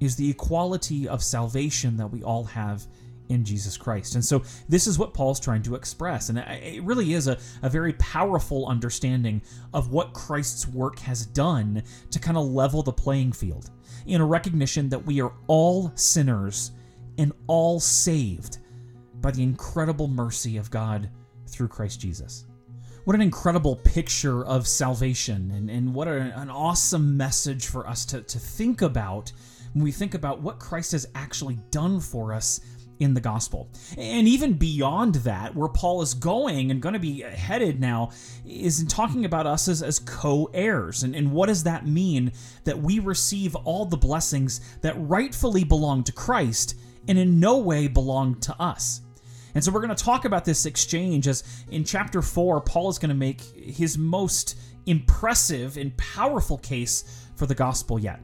is 0.00 0.16
the 0.16 0.28
equality 0.28 1.08
of 1.08 1.22
salvation 1.24 1.96
that 1.96 2.08
we 2.08 2.22
all 2.22 2.44
have 2.44 2.86
in 3.28 3.44
Jesus 3.44 3.76
Christ. 3.76 4.14
And 4.14 4.24
so 4.24 4.42
this 4.68 4.86
is 4.86 4.98
what 4.98 5.14
Paul's 5.14 5.40
trying 5.40 5.62
to 5.62 5.74
express. 5.74 6.28
And 6.28 6.38
it 6.38 6.82
really 6.82 7.12
is 7.12 7.28
a, 7.28 7.38
a 7.62 7.68
very 7.68 7.92
powerful 7.94 8.66
understanding 8.66 9.42
of 9.74 9.90
what 9.90 10.12
Christ's 10.12 10.66
work 10.66 10.98
has 11.00 11.26
done 11.26 11.82
to 12.10 12.18
kind 12.18 12.36
of 12.36 12.46
level 12.46 12.82
the 12.82 12.92
playing 12.92 13.32
field 13.32 13.70
in 14.06 14.20
a 14.20 14.26
recognition 14.26 14.88
that 14.88 15.04
we 15.04 15.20
are 15.20 15.32
all 15.46 15.92
sinners 15.94 16.72
and 17.18 17.32
all 17.46 17.80
saved 17.80 18.58
by 19.20 19.30
the 19.30 19.42
incredible 19.42 20.08
mercy 20.08 20.56
of 20.56 20.70
God 20.70 21.10
through 21.48 21.68
Christ 21.68 22.00
Jesus 22.00 22.46
what 23.08 23.14
an 23.14 23.22
incredible 23.22 23.74
picture 23.74 24.44
of 24.44 24.68
salvation 24.68 25.50
and, 25.52 25.70
and 25.70 25.94
what 25.94 26.06
an 26.06 26.50
awesome 26.50 27.16
message 27.16 27.66
for 27.66 27.88
us 27.88 28.04
to, 28.04 28.20
to 28.20 28.38
think 28.38 28.82
about 28.82 29.32
when 29.72 29.82
we 29.82 29.90
think 29.90 30.12
about 30.12 30.42
what 30.42 30.58
Christ 30.58 30.92
has 30.92 31.06
actually 31.14 31.58
done 31.70 32.00
for 32.00 32.34
us 32.34 32.60
in 32.98 33.14
the 33.14 33.20
gospel. 33.20 33.70
And 33.96 34.26
even 34.28 34.54
beyond 34.54 35.16
that, 35.16 35.54
where 35.54 35.68
Paul 35.68 36.02
is 36.02 36.14
going 36.14 36.70
and 36.70 36.82
going 36.82 36.94
to 36.94 36.98
be 36.98 37.20
headed 37.20 37.80
now, 37.80 38.10
is 38.46 38.80
in 38.80 38.86
talking 38.86 39.24
about 39.24 39.46
us 39.46 39.68
as, 39.68 39.82
as 39.82 39.98
co 39.98 40.50
heirs. 40.52 41.02
And, 41.02 41.14
and 41.14 41.32
what 41.32 41.46
does 41.46 41.64
that 41.64 41.86
mean? 41.86 42.32
That 42.64 42.80
we 42.80 42.98
receive 42.98 43.54
all 43.54 43.84
the 43.84 43.96
blessings 43.96 44.60
that 44.82 44.94
rightfully 44.98 45.64
belong 45.64 46.04
to 46.04 46.12
Christ 46.12 46.74
and 47.06 47.18
in 47.18 47.40
no 47.40 47.58
way 47.58 47.88
belong 47.88 48.38
to 48.40 48.60
us. 48.60 49.02
And 49.54 49.64
so 49.64 49.72
we're 49.72 49.80
going 49.80 49.94
to 49.94 50.04
talk 50.04 50.24
about 50.24 50.44
this 50.44 50.66
exchange 50.66 51.26
as 51.26 51.42
in 51.70 51.84
chapter 51.84 52.22
4, 52.22 52.60
Paul 52.60 52.90
is 52.90 52.98
going 52.98 53.08
to 53.08 53.14
make 53.14 53.40
his 53.40 53.96
most 53.96 54.58
impressive 54.86 55.76
and 55.76 55.96
powerful 55.96 56.58
case 56.58 57.26
for 57.36 57.46
the 57.46 57.54
gospel 57.54 57.98
yet. 57.98 58.20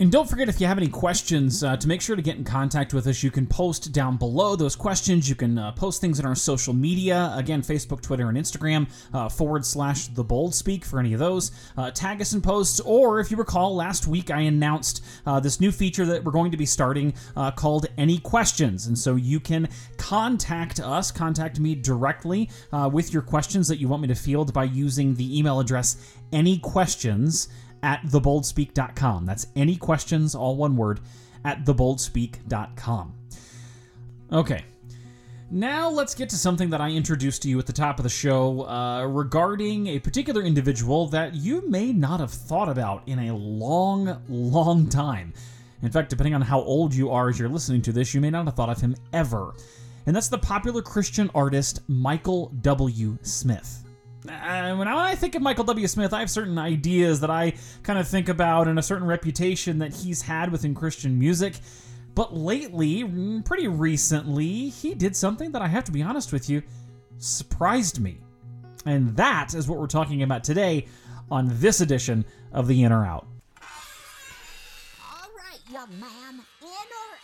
And 0.00 0.12
don't 0.12 0.30
forget 0.30 0.48
if 0.48 0.60
you 0.60 0.68
have 0.68 0.78
any 0.78 0.86
questions 0.86 1.64
uh, 1.64 1.76
to 1.76 1.88
make 1.88 2.00
sure 2.00 2.14
to 2.14 2.22
get 2.22 2.36
in 2.36 2.44
contact 2.44 2.94
with 2.94 3.08
us. 3.08 3.24
You 3.24 3.32
can 3.32 3.48
post 3.48 3.90
down 3.90 4.16
below 4.16 4.54
those 4.54 4.76
questions. 4.76 5.28
You 5.28 5.34
can 5.34 5.58
uh, 5.58 5.72
post 5.72 6.00
things 6.00 6.20
in 6.20 6.24
our 6.24 6.36
social 6.36 6.72
media 6.72 7.32
again, 7.34 7.62
Facebook, 7.62 8.00
Twitter, 8.00 8.28
and 8.28 8.38
Instagram 8.38 8.88
uh, 9.12 9.28
forward 9.28 9.66
slash 9.66 10.06
the 10.06 10.22
bold 10.22 10.54
speak 10.54 10.84
for 10.84 11.00
any 11.00 11.14
of 11.14 11.18
those. 11.18 11.50
Uh, 11.76 11.90
tag 11.90 12.20
us 12.20 12.32
in 12.32 12.40
posts, 12.40 12.78
or 12.78 13.18
if 13.18 13.32
you 13.32 13.36
recall, 13.36 13.74
last 13.74 14.06
week 14.06 14.30
I 14.30 14.42
announced 14.42 15.04
uh, 15.26 15.40
this 15.40 15.60
new 15.60 15.72
feature 15.72 16.06
that 16.06 16.22
we're 16.22 16.30
going 16.30 16.52
to 16.52 16.56
be 16.56 16.66
starting 16.66 17.12
uh, 17.34 17.50
called 17.50 17.86
Any 17.96 18.18
Questions, 18.18 18.86
and 18.86 18.96
so 18.96 19.16
you 19.16 19.40
can 19.40 19.68
contact 19.96 20.78
us, 20.78 21.10
contact 21.10 21.58
me 21.58 21.74
directly 21.74 22.50
with 22.92 23.12
your 23.12 23.22
questions 23.22 23.66
that 23.66 23.78
you 23.78 23.88
want 23.88 24.02
me 24.02 24.08
to 24.08 24.14
field 24.14 24.52
by 24.52 24.62
using 24.62 25.16
the 25.16 25.36
email 25.36 25.58
address 25.58 25.96
any 26.32 26.58
questions 26.58 27.48
at 27.82 28.02
theboldspeak.com. 28.02 29.26
That's 29.26 29.46
any 29.56 29.76
questions, 29.76 30.34
all 30.34 30.56
one 30.56 30.76
word, 30.76 31.00
at 31.44 31.64
theboldspeak.com. 31.64 33.14
Okay. 34.32 34.64
Now 35.50 35.88
let's 35.88 36.14
get 36.14 36.28
to 36.30 36.36
something 36.36 36.68
that 36.70 36.82
I 36.82 36.90
introduced 36.90 37.42
to 37.42 37.48
you 37.48 37.58
at 37.58 37.66
the 37.66 37.72
top 37.72 37.98
of 37.98 38.02
the 38.02 38.10
show 38.10 38.68
uh, 38.68 39.06
regarding 39.06 39.86
a 39.86 39.98
particular 39.98 40.42
individual 40.42 41.06
that 41.08 41.34
you 41.34 41.66
may 41.68 41.90
not 41.92 42.20
have 42.20 42.30
thought 42.30 42.68
about 42.68 43.02
in 43.06 43.18
a 43.30 43.34
long, 43.34 44.20
long 44.28 44.88
time. 44.88 45.32
In 45.80 45.90
fact, 45.90 46.10
depending 46.10 46.34
on 46.34 46.42
how 46.42 46.60
old 46.60 46.94
you 46.94 47.10
are 47.10 47.30
as 47.30 47.38
you're 47.38 47.48
listening 47.48 47.80
to 47.82 47.92
this, 47.92 48.12
you 48.12 48.20
may 48.20 48.28
not 48.30 48.44
have 48.44 48.54
thought 48.56 48.68
of 48.68 48.80
him 48.80 48.94
ever. 49.14 49.54
And 50.04 50.14
that's 50.14 50.28
the 50.28 50.36
popular 50.36 50.82
Christian 50.82 51.30
artist 51.34 51.80
Michael 51.88 52.52
W. 52.60 53.16
Smith 53.22 53.87
uh, 54.26 54.74
when 54.76 54.88
I 54.88 55.14
think 55.14 55.34
of 55.34 55.42
Michael 55.42 55.64
W. 55.64 55.86
Smith, 55.86 56.12
I 56.12 56.20
have 56.20 56.30
certain 56.30 56.58
ideas 56.58 57.20
that 57.20 57.30
I 57.30 57.54
kind 57.82 57.98
of 57.98 58.08
think 58.08 58.28
about 58.28 58.66
and 58.66 58.78
a 58.78 58.82
certain 58.82 59.06
reputation 59.06 59.78
that 59.78 59.94
he's 59.94 60.22
had 60.22 60.50
within 60.50 60.74
Christian 60.74 61.18
music. 61.18 61.54
But 62.14 62.34
lately, 62.34 63.04
mm, 63.04 63.44
pretty 63.44 63.68
recently, 63.68 64.70
he 64.70 64.94
did 64.94 65.14
something 65.14 65.52
that 65.52 65.62
I 65.62 65.68
have 65.68 65.84
to 65.84 65.92
be 65.92 66.02
honest 66.02 66.32
with 66.32 66.50
you, 66.50 66.62
surprised 67.18 68.00
me. 68.00 68.18
And 68.86 69.16
that 69.16 69.54
is 69.54 69.68
what 69.68 69.78
we're 69.78 69.86
talking 69.86 70.22
about 70.22 70.42
today 70.42 70.86
on 71.30 71.48
this 71.60 71.80
edition 71.80 72.24
of 72.52 72.66
The 72.66 72.82
In 72.82 72.92
or 72.92 73.06
Out. 73.06 73.26
All 75.00 75.28
right, 75.36 75.60
young 75.70 75.90
man, 76.00 76.40
in 76.60 76.66
or 76.66 77.17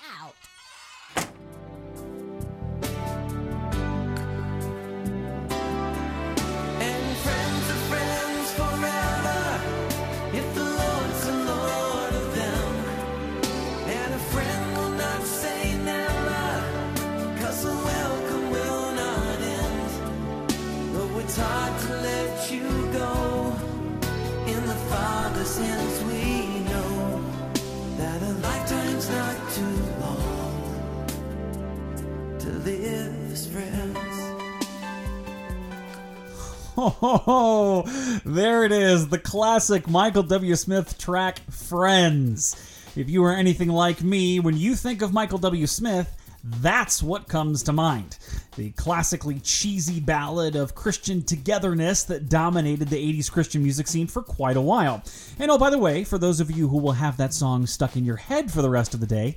Oh, 36.77 38.21
there 38.25 38.65
it 38.65 38.73
is, 38.73 39.09
the 39.09 39.19
classic 39.19 39.89
Michael 39.89 40.23
W. 40.25 40.57
Smith 40.57 40.99
track 40.99 41.39
Friends. 41.51 42.57
If 42.97 43.09
you 43.09 43.25
are 43.25 43.35
anything 43.35 43.69
like 43.69 44.03
me, 44.03 44.41
when 44.41 44.57
you 44.57 44.75
think 44.75 45.03
of 45.03 45.13
Michael 45.13 45.39
W. 45.39 45.67
Smith, 45.67 46.15
that's 46.45 47.03
what 47.03 47.27
comes 47.27 47.63
to 47.65 47.73
mind. 47.73 48.19
The 48.57 48.71
classically 48.73 49.41
cheesy 49.41 49.99
ballad 49.99 50.57
of 50.57 50.75
Christian 50.75 51.23
togetherness 51.23 52.05
that 52.05 52.29
dominated 52.29 52.89
the 52.89 53.13
80s 53.19 53.31
Christian 53.31 53.63
music 53.63 53.89
scene 53.89 54.07
for 54.07 54.23
quite 54.23 54.57
a 54.57 54.61
while. 54.61 55.03
And 55.39 55.51
oh, 55.51 55.59
by 55.59 55.71
the 55.71 55.79
way, 55.79 56.05
for 56.05 56.19
those 56.19 56.41
of 56.41 56.51
you 56.51 56.69
who 56.69 56.79
will 56.79 56.93
have 56.93 57.17
that 57.17 57.33
song 57.33 57.67
stuck 57.67 57.97
in 57.97 58.05
your 58.05 58.17
head 58.17 58.51
for 58.51 58.63
the 58.63 58.71
rest 58.71 58.95
of 58.95 59.01
the 59.01 59.07
day, 59.07 59.37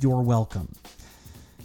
you're 0.00 0.22
welcome. 0.22 0.74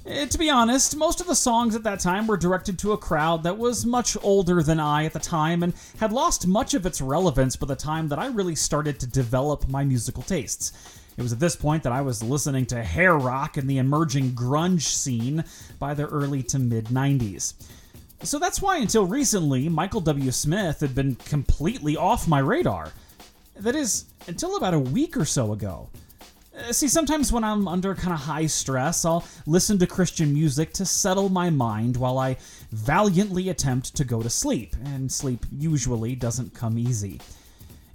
Eh, 0.08 0.26
to 0.26 0.38
be 0.38 0.50
honest, 0.50 0.96
most 0.96 1.20
of 1.20 1.28
the 1.28 1.36
songs 1.36 1.76
at 1.76 1.84
that 1.84 2.00
time 2.00 2.28
were 2.28 2.38
directed 2.38 2.80
to 2.80 2.94
a 2.94 2.98
crowd 2.98 3.44
that 3.44 3.58
was 3.58 3.86
much 3.86 4.16
older 4.24 4.64
than 4.64 4.80
I 4.80 5.04
at 5.04 5.12
the 5.12 5.20
time 5.20 5.64
and 5.64 5.74
had 6.00 6.14
lost 6.14 6.48
much 6.48 6.74
of 6.74 6.86
its 6.86 7.02
relevance 7.02 7.58
by 7.58 7.68
the 7.68 7.76
time 7.76 8.08
that 8.08 8.20
I 8.20 8.28
really 8.28 8.56
started 8.56 9.02
to 9.02 9.08
develop 9.08 9.68
my 9.68 9.84
musical 9.84 10.24
tastes. 10.24 10.72
It 11.18 11.24
was 11.24 11.34
at 11.34 11.42
this 11.42 11.58
point 11.58 11.84
that 11.84 11.92
I 11.92 12.00
was 12.00 12.24
listening 12.24 12.66
to 12.68 12.82
hair 12.82 13.18
rock 13.18 13.58
and 13.58 13.70
the 13.70 13.80
emerging 13.80 14.32
grunge 14.32 14.84
scene 14.84 15.44
by 15.78 15.94
the 15.94 16.06
early 16.06 16.42
to 16.44 16.60
mid 16.60 16.86
90s. 16.86 17.56
So 18.24 18.40
that's 18.40 18.62
why 18.62 18.78
until 18.78 19.06
recently, 19.06 19.68
Michael 19.68 20.02
W. 20.02 20.32
Smith 20.32 20.80
had 20.80 20.96
been 20.96 21.16
completely 21.16 21.98
off 21.98 22.30
my 22.30 22.40
radar. 22.40 22.94
That 23.58 23.76
is, 23.76 24.06
until 24.26 24.56
about 24.56 24.74
a 24.74 24.80
week 24.80 25.18
or 25.18 25.26
so 25.26 25.52
ago. 25.52 25.90
Uh, 26.58 26.74
see, 26.74 26.88
sometimes 26.88 27.32
when 27.32 27.44
I'm 27.44 27.68
under 27.68 27.94
kind 27.94 28.14
of 28.14 28.20
high 28.20 28.48
stress, 28.48 29.06
I'll 29.06 29.24
listen 29.46 29.78
to 29.80 29.88
Christian 29.88 30.34
music 30.34 30.74
to 30.74 30.86
settle 30.86 31.30
my 31.30 31.50
mind 31.50 31.98
while 31.98 32.18
I 32.18 32.38
valiantly 32.72 33.50
attempt 33.50 33.96
to 33.96 34.04
go 34.04 34.24
to 34.24 34.30
sleep, 34.30 34.76
and 34.86 35.12
sleep 35.12 35.46
usually 35.52 36.16
doesn't 36.16 36.56
come 36.56 36.80
easy. 36.80 37.22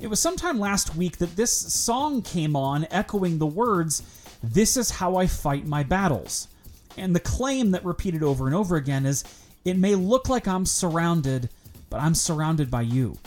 It 0.01 0.07
was 0.07 0.21
sometime 0.21 0.61
last 0.61 0.95
week 0.95 1.19
that 1.19 1.35
this 1.35 1.53
song 1.53 2.23
came 2.23 2.55
on, 2.55 2.87
echoing 2.91 3.39
the 3.39 3.47
words, 3.47 4.03
This 4.43 4.77
is 4.77 4.91
how 4.91 5.17
I 5.17 5.27
fight 5.27 5.67
my 5.67 5.83
battles. 5.83 6.49
And 6.97 7.15
the 7.15 7.21
claim 7.21 7.71
that 7.73 7.85
repeated 7.85 8.23
over 8.23 8.47
and 8.47 8.55
over 8.55 8.77
again 8.77 9.07
is, 9.07 9.25
It 9.65 9.77
may 9.77 9.97
look 9.97 10.29
like 10.29 10.47
I'm 10.47 10.67
surrounded, 10.67 11.49
but 11.91 12.01
I'm 12.01 12.15
surrounded 12.15 12.71
by 12.71 12.83
you. 12.83 13.19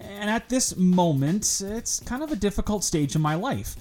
And 0.00 0.30
at 0.30 0.48
this 0.48 0.76
moment, 0.76 1.62
it's 1.64 2.00
kind 2.00 2.22
of 2.22 2.32
a 2.32 2.36
difficult 2.36 2.84
stage 2.84 3.14
in 3.14 3.22
my 3.22 3.34
life. 3.34 3.76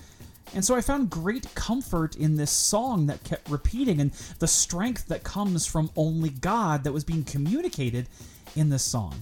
And 0.53 0.63
so 0.63 0.75
I 0.75 0.81
found 0.81 1.09
great 1.09 1.53
comfort 1.55 2.15
in 2.15 2.35
this 2.35 2.51
song 2.51 3.07
that 3.07 3.23
kept 3.23 3.49
repeating 3.49 3.99
and 3.99 4.11
the 4.39 4.47
strength 4.47 5.07
that 5.07 5.23
comes 5.23 5.65
from 5.65 5.89
only 5.95 6.29
God 6.29 6.83
that 6.83 6.93
was 6.93 7.03
being 7.03 7.23
communicated 7.23 8.07
in 8.55 8.69
this 8.69 8.83
song. 8.83 9.15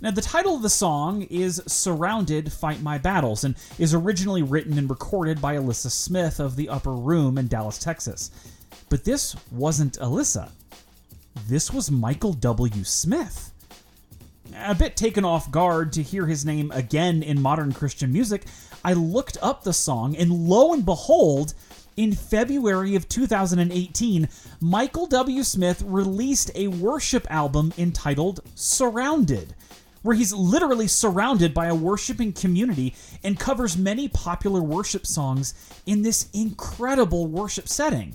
Now, 0.00 0.12
the 0.12 0.22
title 0.22 0.54
of 0.54 0.62
the 0.62 0.70
song 0.70 1.22
is 1.22 1.60
Surrounded 1.66 2.52
Fight 2.52 2.80
My 2.80 2.98
Battles 2.98 3.42
and 3.42 3.56
is 3.80 3.94
originally 3.94 4.42
written 4.42 4.78
and 4.78 4.88
recorded 4.88 5.42
by 5.42 5.56
Elyssa 5.56 5.90
Smith 5.90 6.38
of 6.38 6.54
the 6.54 6.68
Upper 6.68 6.92
Room 6.92 7.36
in 7.36 7.48
Dallas, 7.48 7.78
Texas. 7.78 8.30
But 8.88 9.04
this 9.04 9.34
wasn't 9.50 9.98
Alyssa, 9.98 10.50
this 11.48 11.72
was 11.72 11.90
Michael 11.90 12.32
W. 12.34 12.84
Smith. 12.84 13.52
A 14.68 14.74
bit 14.74 14.96
taken 14.96 15.24
off 15.24 15.50
guard 15.50 15.94
to 15.94 16.02
hear 16.02 16.26
his 16.26 16.44
name 16.44 16.70
again 16.72 17.22
in 17.22 17.40
modern 17.40 17.72
Christian 17.72 18.12
music, 18.12 18.44
I 18.84 18.92
looked 18.92 19.38
up 19.40 19.64
the 19.64 19.72
song, 19.72 20.14
and 20.14 20.30
lo 20.30 20.74
and 20.74 20.84
behold, 20.84 21.54
in 21.96 22.12
February 22.12 22.94
of 22.94 23.08
2018, 23.08 24.28
Michael 24.60 25.06
W. 25.06 25.42
Smith 25.42 25.80
released 25.86 26.50
a 26.54 26.68
worship 26.68 27.26
album 27.30 27.72
entitled 27.78 28.40
Surrounded, 28.56 29.54
where 30.02 30.14
he's 30.14 30.34
literally 30.34 30.86
surrounded 30.86 31.54
by 31.54 31.68
a 31.68 31.74
worshiping 31.74 32.34
community 32.34 32.94
and 33.24 33.40
covers 33.40 33.74
many 33.74 34.06
popular 34.06 34.60
worship 34.60 35.06
songs 35.06 35.54
in 35.86 36.02
this 36.02 36.28
incredible 36.34 37.26
worship 37.26 37.68
setting. 37.68 38.14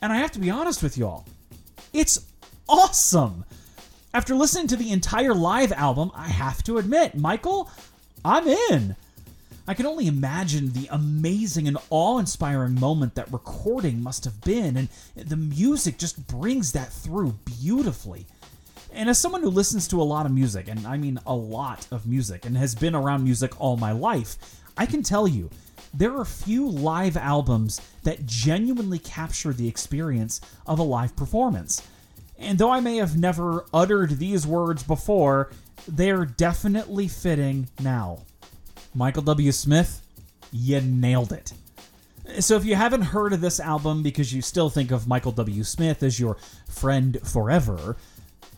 And 0.00 0.12
I 0.12 0.18
have 0.18 0.30
to 0.32 0.38
be 0.38 0.50
honest 0.50 0.84
with 0.84 0.96
y'all, 0.96 1.26
it's 1.92 2.26
awesome. 2.68 3.44
After 4.14 4.36
listening 4.36 4.68
to 4.68 4.76
the 4.76 4.92
entire 4.92 5.34
live 5.34 5.72
album, 5.72 6.12
I 6.14 6.28
have 6.28 6.62
to 6.64 6.78
admit, 6.78 7.16
Michael, 7.16 7.68
I'm 8.24 8.46
in. 8.46 8.94
I 9.66 9.74
can 9.74 9.86
only 9.86 10.06
imagine 10.06 10.72
the 10.72 10.86
amazing 10.92 11.66
and 11.66 11.76
awe 11.90 12.20
inspiring 12.20 12.78
moment 12.78 13.16
that 13.16 13.32
recording 13.32 14.00
must 14.00 14.24
have 14.24 14.40
been, 14.42 14.76
and 14.76 14.88
the 15.16 15.36
music 15.36 15.98
just 15.98 16.28
brings 16.28 16.70
that 16.72 16.92
through 16.92 17.34
beautifully. 17.44 18.26
And 18.92 19.10
as 19.10 19.18
someone 19.18 19.42
who 19.42 19.50
listens 19.50 19.88
to 19.88 20.00
a 20.00 20.04
lot 20.04 20.26
of 20.26 20.32
music, 20.32 20.68
and 20.68 20.86
I 20.86 20.96
mean 20.96 21.18
a 21.26 21.34
lot 21.34 21.88
of 21.90 22.06
music, 22.06 22.46
and 22.46 22.56
has 22.56 22.76
been 22.76 22.94
around 22.94 23.24
music 23.24 23.60
all 23.60 23.76
my 23.76 23.90
life, 23.90 24.36
I 24.76 24.86
can 24.86 25.02
tell 25.02 25.26
you 25.26 25.50
there 25.92 26.16
are 26.16 26.24
few 26.24 26.68
live 26.68 27.16
albums 27.16 27.80
that 28.04 28.26
genuinely 28.26 29.00
capture 29.00 29.52
the 29.52 29.66
experience 29.66 30.40
of 30.68 30.78
a 30.78 30.84
live 30.84 31.16
performance. 31.16 31.82
And 32.44 32.58
though 32.58 32.70
I 32.70 32.80
may 32.80 32.96
have 32.96 33.18
never 33.18 33.64
uttered 33.72 34.18
these 34.18 34.46
words 34.46 34.82
before, 34.82 35.50
they're 35.88 36.24
definitely 36.24 37.08
fitting 37.08 37.68
now. 37.80 38.20
Michael 38.94 39.22
W. 39.22 39.50
Smith, 39.50 40.02
you 40.52 40.80
nailed 40.80 41.32
it. 41.32 41.52
So, 42.40 42.56
if 42.56 42.64
you 42.64 42.74
haven't 42.74 43.02
heard 43.02 43.32
of 43.34 43.40
this 43.40 43.60
album 43.60 44.02
because 44.02 44.32
you 44.32 44.40
still 44.40 44.70
think 44.70 44.90
of 44.90 45.06
Michael 45.06 45.32
W. 45.32 45.62
Smith 45.62 46.02
as 46.02 46.18
your 46.18 46.38
friend 46.68 47.18
forever, 47.22 47.96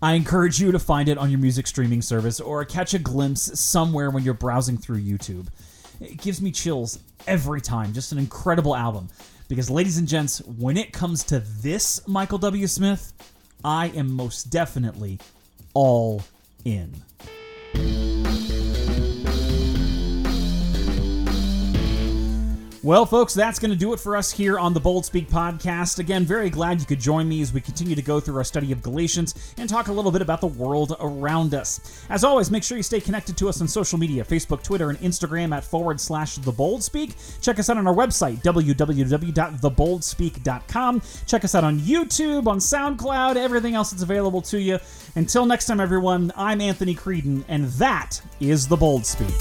I 0.02 0.12
encourage 0.12 0.60
you 0.60 0.70
to 0.72 0.78
find 0.78 1.08
it 1.08 1.18
on 1.18 1.30
your 1.30 1.40
music 1.40 1.66
streaming 1.66 2.02
service 2.02 2.38
or 2.38 2.64
catch 2.64 2.94
a 2.94 2.98
glimpse 2.98 3.58
somewhere 3.58 4.10
when 4.10 4.22
you're 4.22 4.34
browsing 4.34 4.76
through 4.76 5.00
YouTube. 5.00 5.48
It 6.00 6.20
gives 6.20 6.40
me 6.40 6.52
chills 6.52 7.00
every 7.26 7.60
time. 7.60 7.92
Just 7.92 8.12
an 8.12 8.18
incredible 8.18 8.76
album. 8.76 9.08
Because, 9.48 9.70
ladies 9.70 9.98
and 9.98 10.06
gents, 10.06 10.40
when 10.42 10.76
it 10.76 10.92
comes 10.92 11.24
to 11.24 11.40
this 11.40 12.06
Michael 12.06 12.38
W. 12.38 12.66
Smith, 12.66 13.12
I 13.64 13.88
am 13.88 14.12
most 14.12 14.50
definitely 14.50 15.18
all 15.74 16.22
in. 16.64 17.02
Well, 22.86 23.04
folks, 23.04 23.34
that's 23.34 23.58
going 23.58 23.72
to 23.72 23.76
do 23.76 23.92
it 23.94 23.98
for 23.98 24.16
us 24.16 24.30
here 24.30 24.60
on 24.60 24.72
the 24.72 24.78
Bold 24.78 25.04
Speak 25.04 25.28
podcast. 25.28 25.98
Again, 25.98 26.24
very 26.24 26.48
glad 26.48 26.78
you 26.78 26.86
could 26.86 27.00
join 27.00 27.28
me 27.28 27.42
as 27.42 27.52
we 27.52 27.60
continue 27.60 27.96
to 27.96 28.02
go 28.02 28.20
through 28.20 28.36
our 28.36 28.44
study 28.44 28.70
of 28.70 28.80
Galatians 28.80 29.54
and 29.58 29.68
talk 29.68 29.88
a 29.88 29.92
little 29.92 30.12
bit 30.12 30.22
about 30.22 30.40
the 30.40 30.46
world 30.46 30.94
around 31.00 31.52
us. 31.52 32.06
As 32.10 32.22
always, 32.22 32.48
make 32.48 32.62
sure 32.62 32.76
you 32.76 32.84
stay 32.84 33.00
connected 33.00 33.36
to 33.38 33.48
us 33.48 33.60
on 33.60 33.66
social 33.66 33.98
media 33.98 34.24
Facebook, 34.24 34.62
Twitter, 34.62 34.88
and 34.88 35.00
Instagram 35.00 35.52
at 35.52 35.64
forward 35.64 36.00
slash 36.00 36.36
The 36.36 36.52
Bold 36.52 36.84
Speak. 36.84 37.16
Check 37.40 37.58
us 37.58 37.68
out 37.68 37.76
on 37.76 37.88
our 37.88 37.94
website, 37.94 38.40
www.theboldspeak.com. 38.44 41.02
Check 41.26 41.44
us 41.44 41.56
out 41.56 41.64
on 41.64 41.80
YouTube, 41.80 42.46
on 42.46 42.58
SoundCloud, 42.58 43.34
everything 43.34 43.74
else 43.74 43.90
that's 43.90 44.04
available 44.04 44.42
to 44.42 44.60
you. 44.60 44.78
Until 45.16 45.44
next 45.44 45.66
time, 45.66 45.80
everyone, 45.80 46.30
I'm 46.36 46.60
Anthony 46.60 46.94
Creedon, 46.94 47.42
and 47.48 47.64
that 47.64 48.22
is 48.38 48.68
The 48.68 48.76
Bold 48.76 49.04
Speak. 49.04 49.34